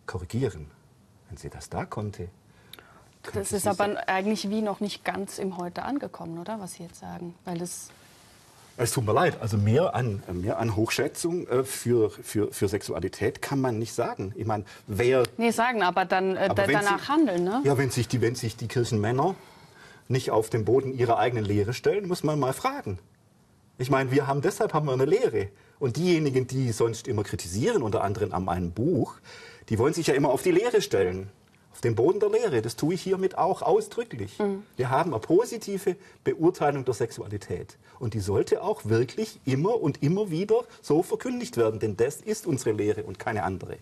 korrigieren. 0.05 0.71
Wenn 1.27 1.37
sie 1.37 1.49
das 1.49 1.69
da 1.69 1.85
konnte. 1.85 2.29
Das 3.33 3.51
ist 3.51 3.67
aber 3.67 4.07
eigentlich 4.07 4.49
wie 4.49 4.61
noch 4.61 4.79
nicht 4.79 5.03
ganz 5.03 5.39
im 5.39 5.57
Heute 5.57 5.83
angekommen, 5.83 6.39
oder? 6.39 6.59
Was 6.59 6.73
Sie 6.73 6.83
jetzt 6.83 6.99
sagen. 6.99 7.35
Weil 7.45 7.57
das 7.57 7.89
Es 8.77 8.91
tut 8.91 9.05
mir 9.05 9.13
leid, 9.13 9.37
also 9.41 9.57
mehr 9.57 9.95
an, 9.95 10.21
mehr 10.31 10.59
an 10.59 10.75
Hochschätzung 10.75 11.47
äh, 11.47 11.63
für, 11.63 12.09
für, 12.11 12.51
für 12.53 12.67
Sexualität 12.67 13.41
kann 13.41 13.59
man 13.59 13.79
nicht 13.79 13.93
sagen. 13.93 14.33
Ich 14.35 14.45
meine, 14.45 14.65
wer. 14.87 15.23
Nee, 15.37 15.51
sagen, 15.51 15.81
aber 15.83 16.05
dann 16.05 16.35
äh, 16.35 16.47
aber 16.49 16.67
danach 16.67 17.03
sie- 17.03 17.07
handeln, 17.11 17.43
ne? 17.43 17.61
Ja, 17.63 17.77
wenn 17.77 17.89
sich, 17.89 18.07
die, 18.07 18.21
wenn 18.21 18.35
sich 18.35 18.55
die 18.55 18.67
Kirchenmänner 18.67 19.35
nicht 20.07 20.31
auf 20.31 20.49
den 20.49 20.63
Boden 20.63 20.93
ihrer 20.97 21.17
eigenen 21.17 21.43
Lehre 21.43 21.73
stellen, 21.73 22.07
muss 22.07 22.23
man 22.23 22.39
mal 22.39 22.53
fragen. 22.53 22.99
Ich 23.79 23.89
meine, 23.91 24.09
wir 24.11 24.25
haben 24.27 24.41
deshalb 24.41 24.73
haben 24.73 24.85
wir 24.87 24.93
eine 24.93 25.05
Lehre. 25.05 25.49
Und 25.79 25.97
diejenigen, 25.97 26.47
die 26.47 26.71
sonst 26.71 27.07
immer 27.07 27.23
kritisieren, 27.23 27.83
unter 27.83 28.03
anderem 28.03 28.33
an 28.33 28.45
meinem 28.45 28.71
Buch, 28.71 29.15
die 29.69 29.77
wollen 29.77 29.93
sich 29.93 30.07
ja 30.07 30.15
immer 30.15 30.29
auf 30.29 30.41
die 30.41 30.51
Lehre 30.51 30.81
stellen. 30.81 31.29
Auf 31.77 31.81
den 31.81 31.93
Boden 31.93 32.19
der 32.19 32.31
Lehre. 32.31 32.63
Das 32.63 32.75
tue 32.75 32.95
ich 32.95 33.03
hiermit 33.03 33.37
auch 33.37 33.61
ausdrücklich. 33.61 34.39
Mhm. 34.39 34.63
Wir 34.77 34.89
haben 34.89 35.13
eine 35.13 35.19
positive 35.19 35.95
Beurteilung 36.23 36.85
der 36.85 36.95
Sexualität. 36.95 37.77
Und 37.99 38.15
die 38.15 38.19
sollte 38.19 38.63
auch 38.63 38.85
wirklich 38.85 39.39
immer 39.45 39.79
und 39.79 40.01
immer 40.01 40.31
wieder 40.31 40.63
so 40.81 41.03
verkündigt 41.03 41.55
werden. 41.55 41.79
Denn 41.79 41.95
das 41.95 42.15
ist 42.15 42.47
unsere 42.47 42.71
Lehre 42.71 43.03
und 43.03 43.19
keine 43.19 43.43
andere. 43.43 43.77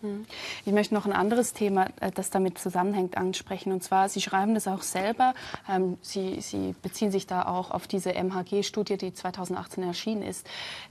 Ich 0.65 0.73
möchte 0.73 0.93
noch 0.93 1.05
ein 1.05 1.13
anderes 1.13 1.53
Thema, 1.53 1.87
äh, 2.01 2.11
das 2.11 2.31
damit 2.31 2.57
zusammenhängt, 2.57 3.15
ansprechen. 3.15 3.71
Und 3.71 3.81
zwar, 3.81 4.09
Sie 4.09 4.19
schreiben 4.19 4.55
das 4.55 4.67
auch 4.67 4.81
selber. 4.81 5.33
Ähm, 5.69 5.97
Sie, 6.01 6.41
Sie 6.41 6.75
beziehen 6.81 7.11
sich 7.11 7.27
da 7.27 7.45
auch 7.45 7.71
auf 7.71 7.87
diese 7.87 8.11
MHG-Studie, 8.11 8.97
die 8.97 9.13
2018 9.13 9.83
erschienen 9.83 10.21
ist, 10.21 10.45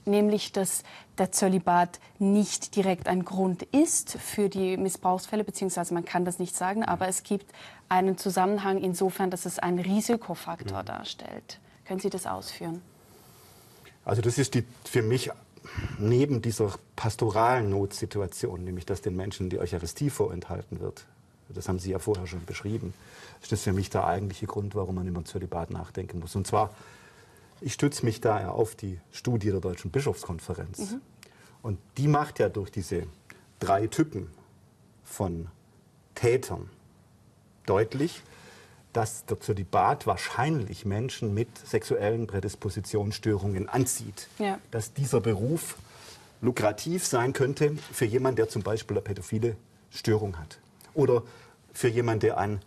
nämlich, 0.07 0.53
dass 0.53 0.85
der 1.19 1.33
Zölibat 1.33 2.01
nicht 2.19 2.75
direkt 2.77 3.09
ein 3.09 3.25
Grund 3.25 3.63
ist 3.63 4.19
für 4.19 4.49
die 4.49 4.77
Missbrauchsfälle, 4.77 5.45
beziehungsweise 5.45 5.95
man 5.95 6.05
kann 6.05 6.25
das 6.25 6.39
nicht 6.39 6.57
sagen, 6.57 6.85
aber 6.85 7.09
es 7.09 7.23
gibt 7.23 7.53
einen 7.89 8.19
Zusammenhang 8.19 8.79
insofern, 8.79 9.31
dass 9.31 9.47
es 9.47 9.59
einen 9.59 9.79
Risikofaktor 9.79 10.83
darstellt. 10.83 11.61
Können 11.85 12.01
Sie 12.01 12.11
das 12.11 12.27
ausführen? 12.27 12.83
Also 14.05 14.23
das 14.23 14.39
ist 14.39 14.55
die, 14.55 14.65
für 14.85 15.03
mich 15.03 15.31
neben 15.99 16.43
dieser 16.43 16.75
pastoralen 16.97 17.71
Notsituation, 17.71 18.65
nämlich 18.65 18.87
dass 18.87 19.01
den 19.01 19.17
Menschen 19.17 19.51
die 19.51 19.59
Eucharistie 19.59 20.11
vorenthalten 20.11 20.81
wird, 20.81 21.07
das 21.49 21.69
haben 21.69 21.79
Sie 21.79 21.91
ja 21.91 21.99
vorher 21.99 22.27
schon 22.27 22.45
beschrieben, 22.45 22.95
ist 23.43 23.53
das 23.53 23.63
für 23.63 23.73
mich 23.73 23.91
der 23.91 24.07
eigentliche 24.07 24.47
Grund, 24.47 24.75
warum 24.75 24.97
man 24.97 25.07
über 25.07 25.25
Zölibat 25.25 25.71
nachdenken 25.71 26.19
muss. 26.19 26.35
Und 26.35 26.47
zwar, 26.47 26.71
ich 27.61 27.73
stütze 27.73 28.05
mich 28.05 28.21
da 28.21 28.41
ja 28.41 28.51
auf 28.51 28.75
die 28.75 29.01
Studie 29.13 29.51
der 29.51 29.61
Deutschen 29.61 29.91
Bischofskonferenz. 29.91 30.97
Und 31.63 31.79
die 31.97 32.09
macht 32.09 32.39
ja 32.39 32.49
durch 32.49 32.71
diese 32.71 33.05
drei 33.59 33.87
Typen 33.87 34.31
von 35.05 35.49
Tätern 36.15 36.69
deutlich, 37.67 38.23
dass 38.93 39.25
der 39.25 39.41
Zölibat 39.41 40.07
wahrscheinlich 40.07 40.85
Menschen 40.85 41.35
mit 41.35 41.49
sexuellen 41.59 42.27
Prädispositionsstörungen 42.27 43.69
anzieht. 43.69 44.29
Ja. 44.39 44.59
Dass 44.71 44.93
dieser 44.93 45.21
Beruf 45.21 45.77
lukrativ 46.41 47.07
sein 47.07 47.33
könnte 47.33 47.77
für 47.93 48.05
jemanden, 48.05 48.37
der 48.37 48.49
zum 48.49 48.63
Beispiel 48.63 48.97
eine 48.97 49.03
pädophile 49.03 49.57
Störung 49.91 50.39
hat. 50.39 50.59
Oder 50.93 51.23
für 51.73 51.89
jemanden, 51.89 52.21
der 52.21 52.39
ein 52.39 52.61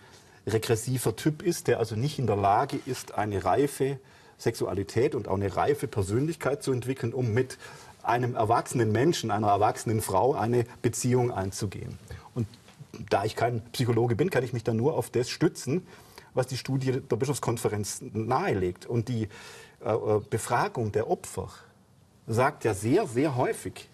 regressiver 0.45 1.15
Typ 1.15 1.41
ist, 1.41 1.67
der 1.67 1.79
also 1.79 1.95
nicht 1.95 2.19
in 2.19 2.27
der 2.27 2.35
Lage 2.35 2.79
ist, 2.85 3.13
eine 3.13 3.45
reife 3.45 3.99
Sexualität 4.37 5.15
und 5.15 5.27
auch 5.27 5.35
eine 5.35 5.55
reife 5.55 5.87
Persönlichkeit 5.87 6.63
zu 6.63 6.71
entwickeln, 6.71 7.13
um 7.13 7.33
mit 7.33 7.57
einem 8.03 8.35
erwachsenen 8.35 8.91
Menschen, 8.91 9.31
einer 9.31 9.47
erwachsenen 9.47 10.01
Frau 10.01 10.33
eine 10.33 10.65
Beziehung 10.81 11.31
einzugehen. 11.31 11.97
Und 12.35 12.47
da 13.09 13.25
ich 13.25 13.35
kein 13.35 13.61
Psychologe 13.71 14.15
bin, 14.15 14.29
kann 14.29 14.43
ich 14.43 14.53
mich 14.53 14.63
dann 14.63 14.77
nur 14.77 14.95
auf 14.95 15.09
das 15.09 15.29
stützen, 15.29 15.85
was 16.33 16.47
die 16.47 16.57
Studie 16.57 17.01
der 17.01 17.15
Bischofskonferenz 17.15 18.01
nahelegt. 18.13 18.85
Und 18.85 19.09
die 19.09 19.27
äh, 19.83 19.91
äh, 19.91 20.21
Befragung 20.29 20.91
der 20.91 21.09
Opfer 21.09 21.49
sagt 22.27 22.63
ja 22.63 22.73
sehr, 22.73 23.07
sehr 23.07 23.35
häufig, 23.35 23.89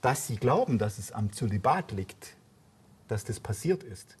dass 0.00 0.26
sie 0.26 0.36
glauben, 0.36 0.78
dass 0.78 0.98
es 0.98 1.12
am 1.12 1.32
Zölibat 1.32 1.92
liegt, 1.92 2.34
dass 3.08 3.24
das 3.24 3.40
passiert 3.40 3.82
ist. 3.82 4.16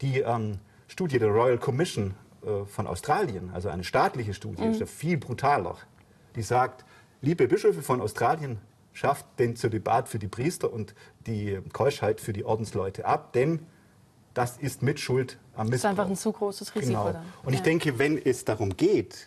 Die 0.00 0.20
ähm, 0.20 0.58
Studie 0.86 1.18
der 1.18 1.28
Royal 1.28 1.58
Commission 1.58 2.14
äh, 2.44 2.64
von 2.66 2.86
Australien, 2.86 3.50
also 3.52 3.68
eine 3.68 3.84
staatliche 3.84 4.34
Studie, 4.34 4.64
ist 4.64 4.80
ja 4.80 4.86
viel 4.86 5.16
brutaler. 5.18 5.76
Die 6.36 6.42
sagt, 6.42 6.84
liebe 7.20 7.48
Bischöfe 7.48 7.82
von 7.82 8.00
Australien, 8.00 8.58
schafft 8.92 9.26
den 9.38 9.54
Zölibat 9.56 10.08
für 10.08 10.18
die 10.18 10.28
Priester 10.28 10.72
und 10.72 10.94
die 11.26 11.58
Keuschheit 11.72 12.20
für 12.20 12.32
die 12.32 12.44
Ordensleute 12.44 13.04
ab, 13.06 13.32
denn 13.32 13.64
das 14.34 14.56
ist 14.56 14.82
Mitschuld 14.82 15.38
am 15.54 15.66
Das 15.66 15.66
ist 15.66 15.70
Missbrauch. 15.72 15.90
einfach 15.90 16.06
ein 16.08 16.16
zu 16.16 16.32
großes 16.32 16.74
Risiko 16.74 16.88
Genau. 17.04 17.12
dann. 17.12 17.24
Und 17.44 17.52
ich 17.52 17.60
Ja. 17.60 17.64
denke, 17.64 17.98
wenn 17.98 18.18
es 18.18 18.44
darum 18.44 18.76
geht, 18.76 19.26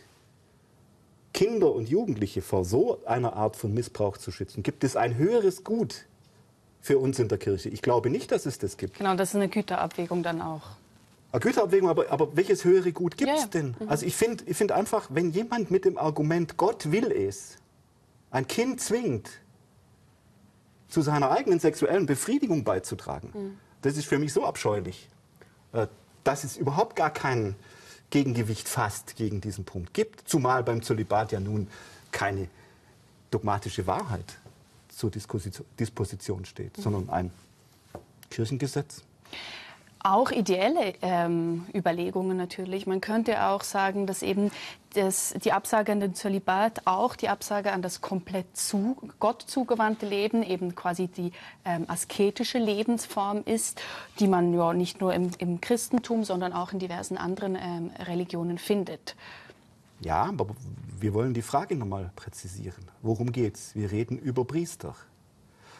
Kinder 1.33 1.71
und 1.73 1.87
Jugendliche 1.89 2.41
vor 2.41 2.65
so 2.65 2.99
einer 3.05 3.33
Art 3.33 3.55
von 3.55 3.73
Missbrauch 3.73 4.17
zu 4.17 4.31
schützen, 4.31 4.63
gibt 4.63 4.83
es 4.83 4.95
ein 4.95 5.15
höheres 5.15 5.63
Gut 5.63 6.05
für 6.81 6.97
uns 6.99 7.19
in 7.19 7.29
der 7.29 7.37
Kirche. 7.37 7.69
Ich 7.69 7.81
glaube 7.81 8.09
nicht, 8.09 8.31
dass 8.31 8.45
es 8.45 8.57
das 8.57 8.75
gibt. 8.75 8.97
Genau, 8.97 9.15
das 9.15 9.29
ist 9.29 9.35
eine 9.35 9.47
Güterabwägung 9.47 10.23
dann 10.23 10.41
auch. 10.41 10.61
Eine 11.31 11.39
Güterabwägung, 11.39 11.89
aber, 11.89 12.11
aber 12.11 12.35
welches 12.35 12.65
höhere 12.65 12.91
Gut 12.91 13.17
gibt 13.17 13.31
es 13.31 13.41
ja. 13.41 13.47
denn? 13.47 13.75
Also 13.87 14.05
ich 14.05 14.15
finde 14.15 14.43
ich 14.47 14.57
find 14.57 14.71
einfach, 14.71 15.07
wenn 15.09 15.31
jemand 15.31 15.71
mit 15.71 15.85
dem 15.85 15.97
Argument, 15.97 16.57
Gott 16.57 16.91
will 16.91 17.11
es, 17.11 17.57
ein 18.31 18.47
Kind 18.47 18.81
zwingt, 18.81 19.29
zu 20.89 21.01
seiner 21.01 21.31
eigenen 21.31 21.59
sexuellen 21.59 22.05
Befriedigung 22.05 22.65
beizutragen, 22.65 23.57
das 23.81 23.95
ist 23.95 24.05
für 24.05 24.19
mich 24.19 24.33
so 24.33 24.45
abscheulich, 24.45 25.09
äh, 25.71 25.87
dass 26.23 26.43
es 26.43 26.57
überhaupt 26.57 26.95
gar 26.97 27.11
kein 27.11 27.55
Gegengewicht 28.09 28.67
fast 28.67 29.15
gegen 29.15 29.39
diesen 29.39 29.63
Punkt 29.63 29.93
gibt. 29.93 30.27
Zumal 30.27 30.63
beim 30.63 30.83
Zölibat 30.83 31.31
ja 31.31 31.39
nun 31.39 31.67
keine 32.11 32.49
dogmatische 33.31 33.87
Wahrheit 33.87 34.37
zur 34.89 35.09
Disposition 35.09 36.43
steht, 36.43 36.75
sondern 36.75 37.09
ein 37.09 37.31
Kirchengesetz. 38.29 39.03
Auch 40.03 40.31
ideelle 40.31 40.95
ähm, 41.03 41.65
Überlegungen 41.75 42.35
natürlich. 42.35 42.87
Man 42.87 43.01
könnte 43.01 43.43
auch 43.45 43.61
sagen, 43.61 44.07
dass 44.07 44.23
eben 44.23 44.49
das, 44.93 45.33
die 45.43 45.51
Absage 45.51 45.91
an 45.91 45.99
den 45.99 46.15
Zölibat 46.15 46.81
auch 46.85 47.15
die 47.15 47.29
Absage 47.29 47.71
an 47.71 47.83
das 47.83 48.01
komplett 48.01 48.57
zu 48.57 48.97
Gott 49.19 49.43
zugewandte 49.43 50.07
Leben, 50.07 50.41
eben 50.41 50.73
quasi 50.73 51.07
die 51.07 51.31
ähm, 51.65 51.85
asketische 51.87 52.57
Lebensform 52.57 53.43
ist, 53.45 53.81
die 54.19 54.27
man 54.27 54.53
ja 54.53 54.73
nicht 54.73 55.01
nur 55.01 55.13
im, 55.13 55.29
im 55.37 55.61
Christentum, 55.61 56.23
sondern 56.23 56.51
auch 56.51 56.73
in 56.73 56.79
diversen 56.79 57.17
anderen 57.17 57.55
ähm, 57.55 57.91
Religionen 57.99 58.57
findet. 58.57 59.15
Ja, 60.01 60.23
aber 60.23 60.47
wir 60.99 61.13
wollen 61.13 61.35
die 61.35 61.43
Frage 61.43 61.75
nochmal 61.75 62.11
präzisieren. 62.15 62.89
Worum 63.03 63.31
geht's? 63.31 63.75
Wir 63.75 63.91
reden 63.91 64.17
über 64.17 64.45
Priester. 64.45 64.95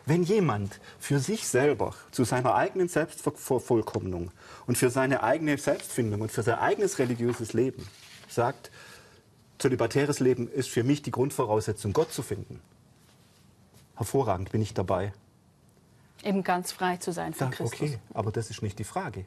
Wenn 0.05 0.23
jemand 0.23 0.79
für 0.99 1.19
sich 1.19 1.47
selber, 1.47 1.93
zu 2.11 2.23
seiner 2.23 2.55
eigenen 2.55 2.87
Selbstvervollkommnung 2.87 4.31
und 4.65 4.77
für 4.77 4.89
seine 4.89 5.23
eigene 5.23 5.57
Selbstfindung 5.57 6.21
und 6.21 6.31
für 6.31 6.43
sein 6.43 6.57
eigenes 6.57 6.97
religiöses 6.99 7.53
Leben 7.53 7.87
sagt, 8.27 8.71
zölibatäres 9.59 10.19
Leben 10.19 10.49
ist 10.49 10.69
für 10.69 10.83
mich 10.83 11.01
die 11.01 11.11
Grundvoraussetzung, 11.11 11.93
Gott 11.93 12.11
zu 12.11 12.23
finden. 12.23 12.61
Hervorragend, 13.95 14.51
bin 14.51 14.61
ich 14.61 14.73
dabei. 14.73 15.13
Eben 16.23 16.43
ganz 16.43 16.71
frei 16.71 16.97
zu 16.97 17.11
sein 17.11 17.33
für 17.33 17.45
ja, 17.45 17.51
Christus. 17.51 17.79
Okay, 17.79 17.99
aber 18.13 18.31
das 18.31 18.49
ist 18.49 18.61
nicht 18.61 18.79
die 18.79 18.83
Frage. 18.83 19.25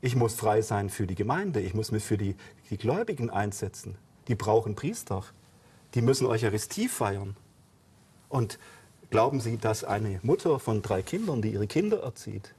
Ich 0.00 0.16
muss 0.16 0.34
frei 0.34 0.60
sein 0.60 0.90
für 0.90 1.06
die 1.06 1.14
Gemeinde, 1.14 1.60
ich 1.60 1.72
muss 1.72 1.90
mich 1.90 2.04
für 2.04 2.18
die, 2.18 2.36
die 2.68 2.76
Gläubigen 2.76 3.30
einsetzen. 3.30 3.96
Die 4.28 4.34
brauchen 4.34 4.74
Priester, 4.74 5.24
die 5.94 6.02
müssen 6.02 6.26
Eucharistie 6.26 6.88
feiern. 6.88 7.36
Und 8.28 8.58
Glauben 9.10 9.40
Sie, 9.40 9.58
dass 9.58 9.84
eine 9.84 10.18
Mutter 10.22 10.58
von 10.58 10.82
drei 10.82 11.02
Kindern, 11.02 11.42
die 11.42 11.52
ihre 11.52 11.66
Kinder 11.66 12.02
erzieht, 12.02 12.54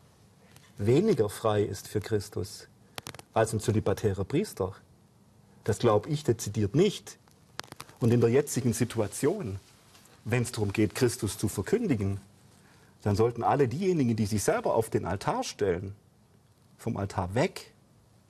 weniger 0.77 1.29
frei 1.29 1.63
ist 1.63 1.87
für 1.87 2.01
Christus 2.01 2.67
als 3.33 3.53
ein 3.53 3.59
zölibatärer 3.59 4.23
Priester? 4.23 4.73
Das 5.63 5.79
glaube 5.79 6.09
ich 6.09 6.23
dezidiert 6.23 6.75
nicht. 6.75 7.17
Und 7.99 8.11
in 8.11 8.21
der 8.21 8.29
jetzigen 8.29 8.73
Situation, 8.73 9.59
wenn 10.23 10.43
es 10.43 10.51
darum 10.51 10.71
geht, 10.71 10.95
Christus 10.95 11.37
zu 11.37 11.47
verkündigen, 11.47 12.19
dann 13.01 13.15
sollten 13.15 13.43
alle 13.43 13.67
diejenigen, 13.67 14.15
die 14.15 14.25
sich 14.25 14.43
selber 14.43 14.75
auf 14.75 14.89
den 14.89 15.05
Altar 15.05 15.43
stellen, 15.43 15.95
vom 16.77 16.97
Altar 16.97 17.35
weg, 17.35 17.71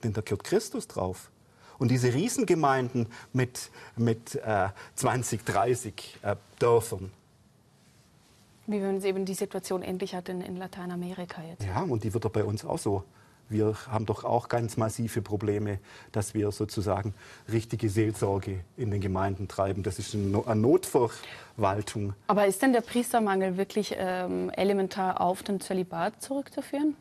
denn 0.02 0.12
da 0.12 0.20
gehört 0.20 0.44
Christus 0.44 0.88
drauf. 0.88 1.30
Und 1.78 1.90
diese 1.90 2.12
Riesengemeinden 2.12 3.06
mit, 3.32 3.70
mit 3.96 4.34
äh, 4.36 4.68
20, 4.94 5.44
30 5.44 6.18
äh, 6.22 6.36
Dörfern, 6.58 7.10
wie 8.66 8.82
wenn 8.82 8.96
es 8.96 9.04
eben 9.04 9.24
die 9.24 9.34
Situation 9.34 9.82
endlich 9.82 10.14
hat 10.14 10.28
in, 10.28 10.40
in 10.40 10.56
Lateinamerika 10.56 11.42
jetzt. 11.42 11.64
Ja, 11.64 11.82
und 11.82 12.04
die 12.04 12.12
wird 12.12 12.24
doch 12.24 12.30
bei 12.30 12.44
uns 12.44 12.64
auch 12.64 12.78
so. 12.78 13.04
Wir 13.48 13.74
haben 13.88 14.06
doch 14.06 14.24
auch 14.24 14.48
ganz 14.48 14.76
massive 14.76 15.22
Probleme, 15.22 15.78
dass 16.10 16.34
wir 16.34 16.50
sozusagen 16.50 17.14
richtige 17.50 17.88
Seelsorge 17.88 18.60
in 18.76 18.90
den 18.90 19.00
Gemeinden 19.00 19.46
treiben. 19.46 19.84
Das 19.84 20.00
ist 20.00 20.14
eine 20.14 20.56
Notverwaltung. 20.56 22.14
Aber 22.26 22.46
ist 22.46 22.62
denn 22.62 22.72
der 22.72 22.80
Priestermangel 22.80 23.56
wirklich 23.56 23.94
ähm, 23.96 24.50
elementar 24.50 25.20
auf 25.20 25.44
den 25.44 25.60
Zölibat 25.60 26.20
zurückzuführen? 26.20 26.96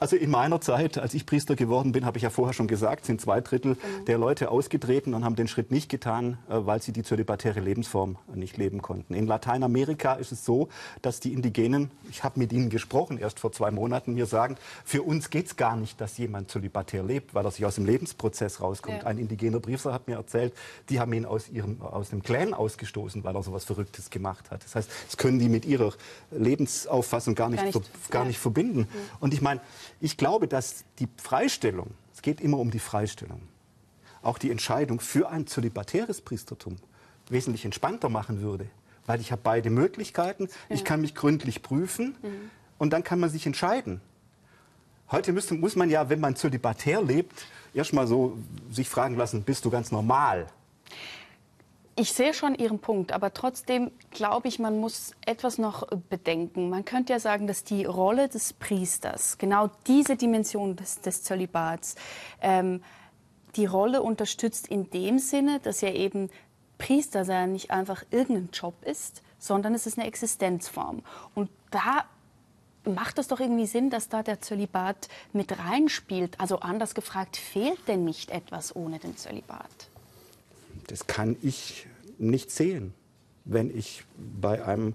Also 0.00 0.16
in 0.16 0.30
meiner 0.30 0.62
Zeit, 0.62 0.96
als 0.96 1.12
ich 1.12 1.26
Priester 1.26 1.56
geworden 1.56 1.92
bin, 1.92 2.06
habe 2.06 2.16
ich 2.16 2.22
ja 2.22 2.30
vorher 2.30 2.54
schon 2.54 2.66
gesagt, 2.68 3.04
sind 3.04 3.20
zwei 3.20 3.42
Drittel 3.42 3.72
mhm. 3.72 4.06
der 4.06 4.16
Leute 4.16 4.50
ausgetreten 4.50 5.12
und 5.12 5.26
haben 5.26 5.36
den 5.36 5.46
Schritt 5.46 5.70
nicht 5.70 5.90
getan, 5.90 6.38
äh, 6.48 6.54
weil 6.54 6.80
sie 6.80 6.92
die 6.92 7.02
zölibatäre 7.02 7.60
Lebensform 7.60 8.16
nicht 8.34 8.56
leben 8.56 8.80
konnten. 8.80 9.12
In 9.12 9.26
Lateinamerika 9.26 10.14
ist 10.14 10.32
es 10.32 10.46
so, 10.46 10.70
dass 11.02 11.20
die 11.20 11.34
Indigenen, 11.34 11.90
ich 12.08 12.24
habe 12.24 12.40
mit 12.40 12.50
ihnen 12.50 12.70
gesprochen, 12.70 13.18
erst 13.18 13.40
vor 13.40 13.52
zwei 13.52 13.70
Monaten, 13.70 14.14
mir 14.14 14.24
sagen, 14.24 14.56
für 14.86 15.02
uns 15.02 15.28
geht 15.28 15.46
es 15.46 15.56
gar 15.56 15.76
nicht, 15.76 16.00
dass 16.00 16.16
jemand 16.16 16.50
zölibatär 16.50 17.02
lebt, 17.02 17.34
weil 17.34 17.44
er 17.44 17.50
sich 17.50 17.66
aus 17.66 17.74
dem 17.74 17.84
Lebensprozess 17.84 18.62
rauskommt. 18.62 19.02
Ja. 19.02 19.06
Ein 19.06 19.18
indigener 19.18 19.60
Priester 19.60 19.92
hat 19.92 20.08
mir 20.08 20.16
erzählt, 20.16 20.54
die 20.88 20.98
haben 20.98 21.12
ihn 21.12 21.26
aus, 21.26 21.50
ihrem, 21.50 21.82
aus 21.82 22.08
dem 22.08 22.22
Clan 22.22 22.54
ausgestoßen, 22.54 23.22
weil 23.22 23.36
er 23.36 23.42
so 23.42 23.50
etwas 23.50 23.64
Verrücktes 23.64 24.08
gemacht 24.08 24.50
hat. 24.50 24.64
Das 24.64 24.74
heißt, 24.74 24.90
das 25.08 25.18
können 25.18 25.38
die 25.38 25.50
mit 25.50 25.66
ihrer 25.66 25.92
Lebensauffassung 26.30 27.34
gar 27.34 27.50
nicht, 27.50 27.58
gar 27.58 27.66
nicht, 27.66 27.74
ver, 27.74 28.10
gar 28.10 28.24
nicht 28.24 28.38
verbinden. 28.38 28.80
Mhm. 28.80 28.86
Und 29.20 29.34
ich 29.34 29.42
meine, 29.42 29.60
ich 30.00 30.16
glaube, 30.16 30.48
dass 30.48 30.84
die 30.98 31.08
Freistellung, 31.16 31.90
es 32.12 32.22
geht 32.22 32.40
immer 32.40 32.58
um 32.58 32.70
die 32.70 32.78
Freistellung, 32.78 33.42
auch 34.22 34.38
die 34.38 34.50
Entscheidung 34.50 35.00
für 35.00 35.30
ein 35.30 35.46
zölibatäres 35.46 36.20
Priestertum 36.20 36.76
wesentlich 37.28 37.64
entspannter 37.64 38.08
machen 38.08 38.40
würde. 38.40 38.66
Weil 39.06 39.20
ich 39.20 39.32
habe 39.32 39.40
beide 39.42 39.70
Möglichkeiten, 39.70 40.48
ja. 40.68 40.76
ich 40.76 40.84
kann 40.84 41.00
mich 41.00 41.14
gründlich 41.14 41.62
prüfen 41.62 42.16
mhm. 42.22 42.50
und 42.78 42.92
dann 42.92 43.02
kann 43.02 43.18
man 43.18 43.30
sich 43.30 43.46
entscheiden. 43.46 44.00
Heute 45.10 45.32
müsste, 45.32 45.54
muss 45.54 45.74
man 45.74 45.90
ja, 45.90 46.08
wenn 46.08 46.20
man 46.20 46.36
zölibatär 46.36 47.02
lebt, 47.02 47.46
erstmal 47.74 48.06
so 48.06 48.38
sich 48.70 48.88
fragen 48.88 49.16
lassen, 49.16 49.42
bist 49.42 49.64
du 49.64 49.70
ganz 49.70 49.90
normal? 49.90 50.46
Ich 52.00 52.14
sehe 52.14 52.32
schon 52.32 52.54
Ihren 52.54 52.78
Punkt, 52.78 53.12
aber 53.12 53.34
trotzdem 53.34 53.90
glaube 54.10 54.48
ich, 54.48 54.58
man 54.58 54.80
muss 54.80 55.12
etwas 55.26 55.58
noch 55.58 55.86
bedenken. 56.08 56.70
Man 56.70 56.86
könnte 56.86 57.12
ja 57.12 57.20
sagen, 57.20 57.46
dass 57.46 57.62
die 57.62 57.84
Rolle 57.84 58.30
des 58.30 58.54
Priesters, 58.54 59.36
genau 59.36 59.68
diese 59.86 60.16
Dimension 60.16 60.76
des, 60.76 61.02
des 61.02 61.22
Zölibats, 61.24 61.96
ähm, 62.40 62.82
die 63.56 63.66
Rolle 63.66 64.00
unterstützt 64.00 64.66
in 64.66 64.88
dem 64.88 65.18
Sinne, 65.18 65.60
dass 65.60 65.82
ja 65.82 65.92
eben 65.92 66.30
Priester 66.78 67.26
sein 67.26 67.52
nicht 67.52 67.70
einfach 67.70 68.02
irgendein 68.10 68.48
Job 68.50 68.76
ist, 68.80 69.20
sondern 69.38 69.74
es 69.74 69.86
ist 69.86 69.98
eine 69.98 70.08
Existenzform. 70.08 71.02
Und 71.34 71.50
da 71.70 72.06
macht 72.86 73.18
es 73.18 73.28
doch 73.28 73.40
irgendwie 73.40 73.66
Sinn, 73.66 73.90
dass 73.90 74.08
da 74.08 74.22
der 74.22 74.40
Zölibat 74.40 75.10
mit 75.34 75.58
reinspielt. 75.58 76.40
Also 76.40 76.60
anders 76.60 76.94
gefragt, 76.94 77.36
fehlt 77.36 77.88
denn 77.88 78.06
nicht 78.06 78.30
etwas 78.30 78.74
ohne 78.74 78.98
den 78.98 79.18
Zölibat? 79.18 79.89
Das 80.90 81.06
kann 81.06 81.36
ich 81.40 81.86
nicht 82.18 82.50
sehen, 82.50 82.92
wenn 83.44 83.76
ich 83.76 84.02
bei 84.40 84.64
einem 84.64 84.94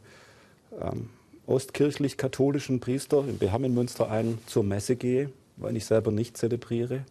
ähm, 0.81 1.09
ostkirchlich-katholischen 1.47 2.81
Priester 2.81 3.25
in 3.25 3.37
Behammenmünster 3.37 4.11
ein 4.11 4.37
zur 4.45 4.65
Messe 4.65 4.97
gehe, 4.97 5.31
weil 5.55 5.77
ich 5.77 5.85
selber 5.85 6.11
nicht 6.11 6.35
zelebriere. 6.35 7.05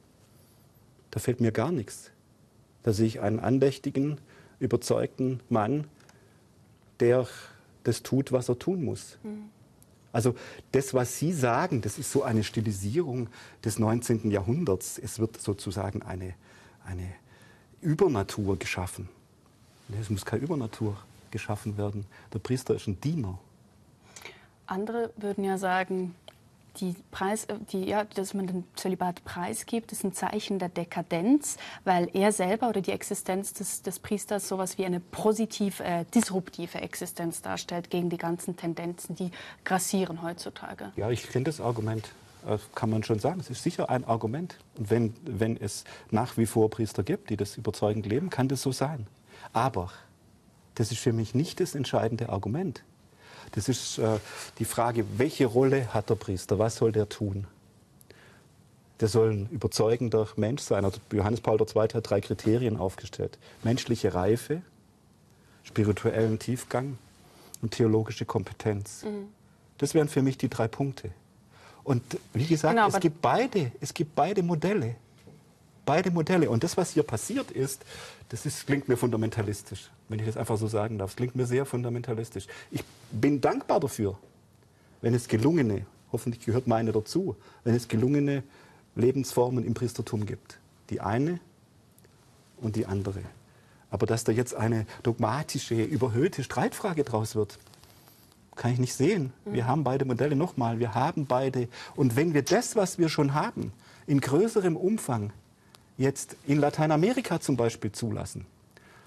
Da 1.11 1.19
fällt 1.19 1.41
mir 1.41 1.51
gar 1.51 1.73
nichts. 1.73 2.11
Da 2.83 2.93
sehe 2.93 3.07
ich 3.07 3.21
einen 3.21 3.41
andächtigen, 3.41 4.19
überzeugten 4.59 5.41
Mann, 5.49 5.87
der 7.01 7.27
das 7.85 8.03
tut, 8.03 8.33
was 8.33 8.51
er 8.51 8.59
tun 8.59 8.85
muss. 8.85 9.17
Mhm. 9.23 9.45
Also 10.13 10.35
das, 10.73 10.93
was 10.93 11.19
Sie 11.19 11.33
sagen, 11.33 11.81
das 11.81 11.99
ist 11.99 12.13
so 12.13 12.23
eine 12.23 12.45
Stilisierung 12.45 13.29
des 13.65 13.79
19. 13.79 14.31
Jahrhunderts. 14.31 14.99
Es 14.99 15.19
wird 15.19 15.41
sozusagen 15.41 16.03
eine, 16.03 16.35
eine 16.85 17.15
Übernatur 17.85 18.59
geschaffen. 18.59 19.09
Es 20.01 20.11
muss 20.11 20.25
keine 20.25 20.43
Übernatur 20.43 20.97
geschaffen 21.31 21.77
werden. 21.77 22.07
Der 22.33 22.39
Priester 22.39 22.75
ist 22.75 22.87
ein 22.87 23.01
Diener. 23.01 23.39
Andere 24.67 25.11
würden 25.17 25.45
ja 25.45 25.59
sagen, 25.59 26.15
die 26.79 26.95
Preis, 27.11 27.45
äh, 27.45 27.55
die, 27.71 27.85
ja, 27.85 28.05
dass 28.05 28.35
man 28.35 28.47
den 28.47 28.65
Zölibat 28.75 29.25
preisgibt, 29.25 29.93
ist 29.93 30.05
ein 30.05 30.13
Zeichen 30.13 30.59
der 30.59 30.69
Dekadenz, 30.69 31.57
weil 31.85 32.09
er 32.15 32.33
selber 32.33 32.69
oder 32.69 32.81
die 32.81 32.93
Existenz 32.93 33.53
des, 33.53 33.83
des 33.83 33.99
Priesters 33.99 34.49
sowas 34.49 34.79
wie 34.79 34.85
eine 34.85 35.01
positiv 35.01 35.81
äh, 35.81 36.05
disruptive 36.15 36.81
Existenz 36.81 37.43
darstellt 37.43 37.91
gegen 37.91 38.11
die 38.11 38.17
ganzen 38.17 38.57
Tendenzen, 38.57 39.15
die 39.15 39.31
grassieren 39.65 40.23
heutzutage. 40.23 40.93
Ja, 40.97 41.11
ich 41.11 41.29
kenne 41.29 41.45
das 41.45 41.61
Argument. 41.61 42.11
Das 42.47 42.61
kann 42.75 42.91
man 42.91 43.03
schon 43.03 43.19
sagen. 43.19 43.41
Es 43.41 43.51
ist 43.51 43.63
sicher 43.63 43.89
ein 43.89 44.05
Argument. 44.05 44.59
Und 44.77 44.91
wenn, 44.91 45.15
wenn 45.25 45.57
es 45.57 45.85
nach 46.11 46.37
wie 46.37 46.47
vor 46.47 46.71
Priester 46.71 47.03
gibt, 47.03 47.31
die 47.31 47.37
das 47.37 47.57
überzeugend 47.57 48.07
leben, 48.07 48.31
kann 48.31 48.49
das 48.49 48.63
so 48.63 48.73
sein. 48.73 49.07
Aber 49.53 49.91
das 50.75 50.91
ist 50.93 51.01
für 51.01 51.13
mich 51.13 51.35
nicht 51.35 51.61
das 51.61 51.75
entscheidende 51.75 52.29
Argument. 52.29 52.83
Das 53.53 53.69
ist 53.69 53.99
äh, 53.99 54.19
die 54.59 54.65
Frage, 54.65 55.05
welche 55.17 55.47
Rolle 55.47 55.95
hat 55.95 56.11
der 56.11 56.17
Priester? 56.17 56.59
Was 56.59 56.77
soll 56.77 56.93
der 56.93 57.09
tun? 57.09 57.47
Der 59.01 59.09
soll 59.09 59.33
ein 59.33 59.49
überzeugender 59.51 60.29
Mensch 60.37 60.63
sein. 60.63 60.85
Also 60.85 60.99
Johannes 61.13 61.41
Paul 61.41 61.61
II. 61.61 61.89
hat 61.95 62.11
drei 62.11 62.21
Kriterien 62.21 62.77
aufgestellt. 62.77 63.39
Menschliche 63.63 64.15
Reife, 64.15 64.63
spirituellen 65.63 66.39
Tiefgang 66.39 66.99
und 67.63 67.73
theologische 67.73 68.25
Kompetenz. 68.25 69.05
Mhm. 69.05 69.29
Das 69.79 69.95
wären 69.95 70.09
für 70.09 70.23
mich 70.23 70.39
die 70.39 70.49
drei 70.49 70.69
Punkte. 70.69 71.11
Und 71.85 72.03
wie 72.33 72.47
gesagt, 72.47 72.75
genau, 72.75 72.89
es, 72.89 72.99
gibt 72.99 73.21
beide, 73.21 73.71
es 73.81 73.93
gibt 73.93 74.15
beide 74.15 74.43
Modelle. 74.43 74.97
Beide 75.85 76.11
Modelle. 76.11 76.49
Und 76.49 76.65
das, 76.65 76.77
was 76.79 76.91
hier 76.91 77.03
passiert 77.03 77.51
ist, 77.51 77.85
das 78.31 78.47
ist, 78.47 78.67
klingt 78.67 78.89
mir 78.89 78.97
fundamentalistisch, 78.97 79.91
wenn 80.09 80.19
ich 80.19 80.27
das 80.27 80.39
einfach 80.39 80.57
so 80.57 80.67
sagen 80.67 80.99
darf. 80.99 81.11
Es 81.11 81.17
klingt 81.17 81.37
mir 81.37 81.45
sehr 81.47 81.67
fundamentalistisch. 81.67 82.47
Ich 82.71 82.83
bin 83.13 83.43
dankbar 83.43 83.81
dafür, 83.81 84.19
wenn 85.03 85.13
es 85.13 85.29
gelungene, 85.29 85.85
hoffentlich 86.11 86.45
gehört 86.45 86.67
meine 86.67 86.91
dazu, 86.91 87.37
wenn 87.65 87.75
es 87.75 87.87
gelungene 87.87 88.43
Lebensformen 88.97 89.65
im 89.65 89.75
Priestertum 89.75 90.25
gibt. 90.25 90.59
Die 90.89 91.03
eine 91.03 91.39
und 92.57 92.77
die 92.77 92.87
andere. 92.87 93.21
Aber 93.91 94.07
dass 94.07 94.25
da 94.25 94.33
jetzt 94.33 94.55
eine 94.55 94.87
dogmatische, 95.03 95.75
überhöhte 95.75 96.43
Streitfrage 96.43 97.05
draus 97.05 97.35
wird, 97.35 97.59
Kann 98.57 98.73
ich 98.73 98.79
nicht 98.79 98.95
sehen. 98.95 99.33
Wir 99.45 99.67
haben 99.67 99.83
beide 99.85 100.05
Modelle. 100.05 100.37
Nochmal, 100.37 100.79
wir 100.79 100.95
haben 100.95 101.27
beide. 101.27 101.69
Und 101.97 102.17
wenn 102.17 102.35
wir 102.35 102.43
das, 102.43 102.77
was 102.77 102.99
wir 102.99 103.09
schon 103.09 103.35
haben, 103.35 103.73
in 104.07 104.21
größerem 104.21 104.77
Umfang 104.77 105.33
jetzt 105.97 106.37
in 106.47 106.59
Lateinamerika 106.59 107.41
zum 107.41 107.57
Beispiel 107.57 107.93
zulassen, 107.93 108.47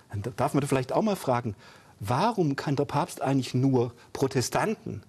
dann 0.10 0.24
darf 0.36 0.54
man 0.54 0.66
vielleicht 0.66 0.92
auch 0.92 1.02
mal 1.02 1.16
fragen, 1.16 1.56
warum 2.00 2.56
kann 2.56 2.76
der 2.76 2.86
Papst 2.86 3.22
eigentlich 3.22 3.54
nur 3.54 3.94
Protestanten 4.14 5.02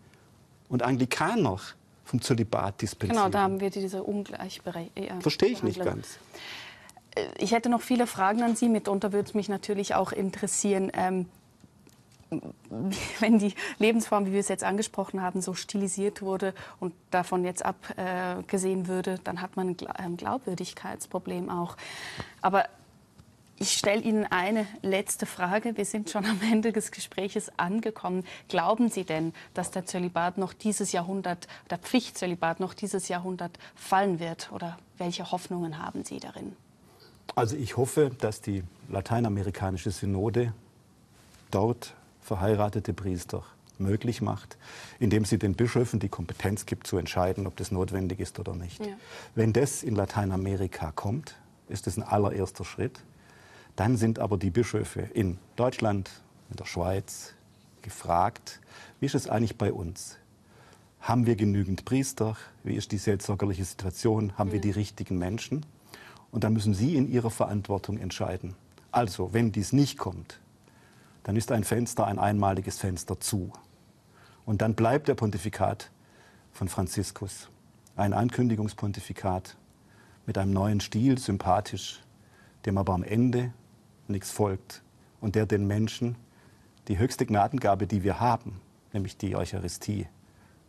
und 0.68 0.83
Anglikaner 0.83 1.59
vom 2.05 2.20
Zölibat 2.20 2.81
dispensieren? 2.81 3.16
Genau, 3.16 3.31
da 3.31 3.42
haben 3.42 3.61
wir 3.61 3.70
diese 3.70 4.03
Ungleichberechtigung. 4.03 5.20
Verstehe 5.20 5.51
ich 5.51 5.62
nicht 5.62 5.83
ganz. 5.83 6.18
Ich 7.38 7.53
hätte 7.53 7.68
noch 7.68 7.83
viele 7.83 8.07
Fragen 8.07 8.42
an 8.42 8.55
Sie. 8.55 8.68
Mitunter 8.68 9.12
würde 9.12 9.29
es 9.29 9.35
mich 9.35 9.48
natürlich 9.48 9.94
auch 9.94 10.12
interessieren, 10.12 10.92
ähm, 10.94 11.27
wenn 13.21 13.38
die 13.38 13.55
Lebensform, 13.79 14.27
wie 14.27 14.33
wir 14.33 14.41
es 14.41 14.49
jetzt 14.49 14.64
angesprochen 14.64 15.23
haben, 15.23 15.41
so 15.41 15.55
stilisiert 15.55 16.23
wurde 16.23 16.55
und 16.81 16.95
davon 17.11 17.45
jetzt 17.45 17.64
abgesehen 17.64 18.85
äh, 18.85 18.88
würde, 18.88 19.19
dann 19.25 19.41
hat 19.41 19.57
man 19.57 19.77
ein 19.95 20.17
Glaubwürdigkeitsproblem 20.17 21.51
auch. 21.51 21.77
Aber 22.43 22.64
ich 23.61 23.73
stelle 23.73 24.03
Ihnen 24.03 24.25
eine 24.25 24.67
letzte 24.83 25.27
Frage. 25.27 25.77
Wir 25.77 25.85
sind 25.85 26.11
schon 26.11 26.25
am 26.27 26.41
Ende 26.43 26.73
des 26.73 26.93
Gespräches 26.93 27.51
angekommen. 27.59 28.25
Glauben 28.49 28.88
Sie 28.88 29.05
denn, 29.05 29.33
dass 29.55 29.73
der 29.73 29.85
Zölibat 29.85 30.38
noch 30.38 30.53
dieses 30.53 30.93
Jahrhundert, 30.93 31.49
der 31.71 31.79
Pflichtzölibat 31.79 32.61
noch 32.61 32.73
dieses 32.73 33.09
Jahrhundert 33.09 33.59
fallen 33.75 34.21
wird? 34.21 34.53
Oder 34.53 34.79
welche 34.97 35.33
Hoffnungen 35.33 35.79
haben 35.79 36.05
Sie 36.05 36.21
darin? 36.21 36.55
Also 37.35 37.57
ich 37.57 37.77
hoffe, 37.77 38.11
dass 38.19 38.41
die 38.41 38.62
lateinamerikanische 38.88 39.91
Synode 39.91 40.53
dort 41.51 41.95
verheiratete 42.29 42.93
Priester 42.93 43.43
möglich 43.79 44.21
macht, 44.21 44.59
indem 44.99 45.25
sie 45.25 45.38
den 45.38 45.55
Bischöfen 45.55 45.99
die 46.01 46.09
Kompetenz 46.09 46.67
gibt, 46.67 46.87
zu 46.87 46.99
entscheiden, 46.99 47.47
ob 47.47 47.57
das 47.57 47.71
notwendig 47.71 48.21
ist 48.21 48.38
oder 48.38 48.55
nicht. 48.55 48.85
Ja. 48.85 48.93
Wenn 49.35 49.53
das 49.53 49.83
in 49.83 49.95
Lateinamerika 49.95 50.93
kommt, 50.93 51.37
ist 51.69 51.87
das 51.87 51.97
ein 51.97 52.03
allererster 52.03 52.64
Schritt. 52.64 53.01
Dann 53.77 53.97
sind 53.97 54.19
aber 54.19 54.37
die 54.37 54.51
Bischöfe 54.51 55.01
in 55.01 55.38
Deutschland, 55.57 56.11
in 56.51 56.57
der 56.57 56.64
Schweiz 56.64 57.35
gefragt, 57.83 58.61
wie 59.01 59.07
ist 59.07 59.14
es 59.14 59.29
eigentlich 59.29 59.57
bei 59.57 59.73
uns? 59.73 60.19
Haben 61.01 61.27
wir 61.27 61.37
genügend 61.37 61.85
Priester? 61.85 62.37
Wie 62.64 62.75
ist 62.75 62.91
die 62.91 62.99
seelsorgerliche 62.99 63.64
Situation? 63.64 64.37
Haben 64.37 64.49
ja. 64.49 64.55
wir 64.55 64.61
die 64.61 64.73
richtigen 64.73 65.17
Menschen? 65.19 65.64
Und 66.31 66.45
dann 66.45 66.53
müssen 66.53 66.75
Sie 66.75 66.97
in 66.97 67.11
Ihrer 67.11 67.31
Verantwortung 67.31 67.99
entscheiden. 67.99 68.55
Also, 68.91 69.33
wenn 69.33 69.53
dies 69.53 69.73
nicht 69.73 69.97
kommt, 69.97 70.41
dann 71.29 71.37
ist 71.37 71.53
ein 71.53 71.62
Fenster, 71.62 72.07
ein 72.07 72.19
einmaliges 72.19 72.79
Fenster 72.79 73.21
zu. 73.21 73.53
Und 74.47 74.62
dann 74.62 74.75
bleibt 74.75 75.09
der 75.09 75.14
Pontifikat 75.14 75.91
von 76.53 76.71
Franziskus 76.71 77.51
ein 77.97 78.14
Ankündigungspontifikat 78.14 79.59
mit 80.25 80.38
einem 80.38 80.55
neuen 80.55 80.81
Stil, 80.81 81.19
sympathisch, 81.19 82.01
dem 82.64 82.79
aber 82.79 82.95
am 82.95 83.03
Ende 83.03 83.53
nichts 84.07 84.31
folgt 84.31 84.83
und 85.21 85.35
der 85.35 85.45
den 85.45 85.67
Menschen 85.67 86.17
die 86.88 86.99
höchste 86.99 87.27
Gnadengabe, 87.27 87.87
die 87.87 88.03
wir 88.03 88.21
haben, 88.21 88.62
nämlich 88.95 89.19
die 89.19 89.37
Eucharistie, 89.37 90.07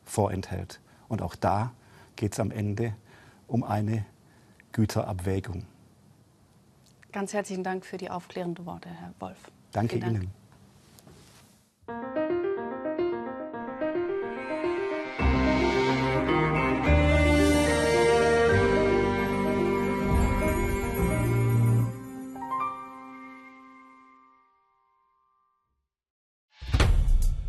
vorenthält. 0.04 0.82
Und 1.08 1.22
auch 1.22 1.36
da 1.36 1.72
geht 2.17 2.34
es 2.34 2.39
am 2.41 2.52
Ende 2.52 2.93
um 3.48 3.63
eine 3.63 4.06
Güterabwägung. 4.74 5.65
Ganz 7.13 7.32
herzlichen 7.32 7.63
Dank 7.63 7.86
für 7.86 7.95
die 7.95 8.10
aufklärenden 8.10 8.65
Worte, 8.65 8.89
Herr 8.89 9.13
Wolf. 9.22 9.38
Danke 9.72 9.95
Ihnen. 9.95 10.38
Thank 11.89 12.15
you. 12.15 12.18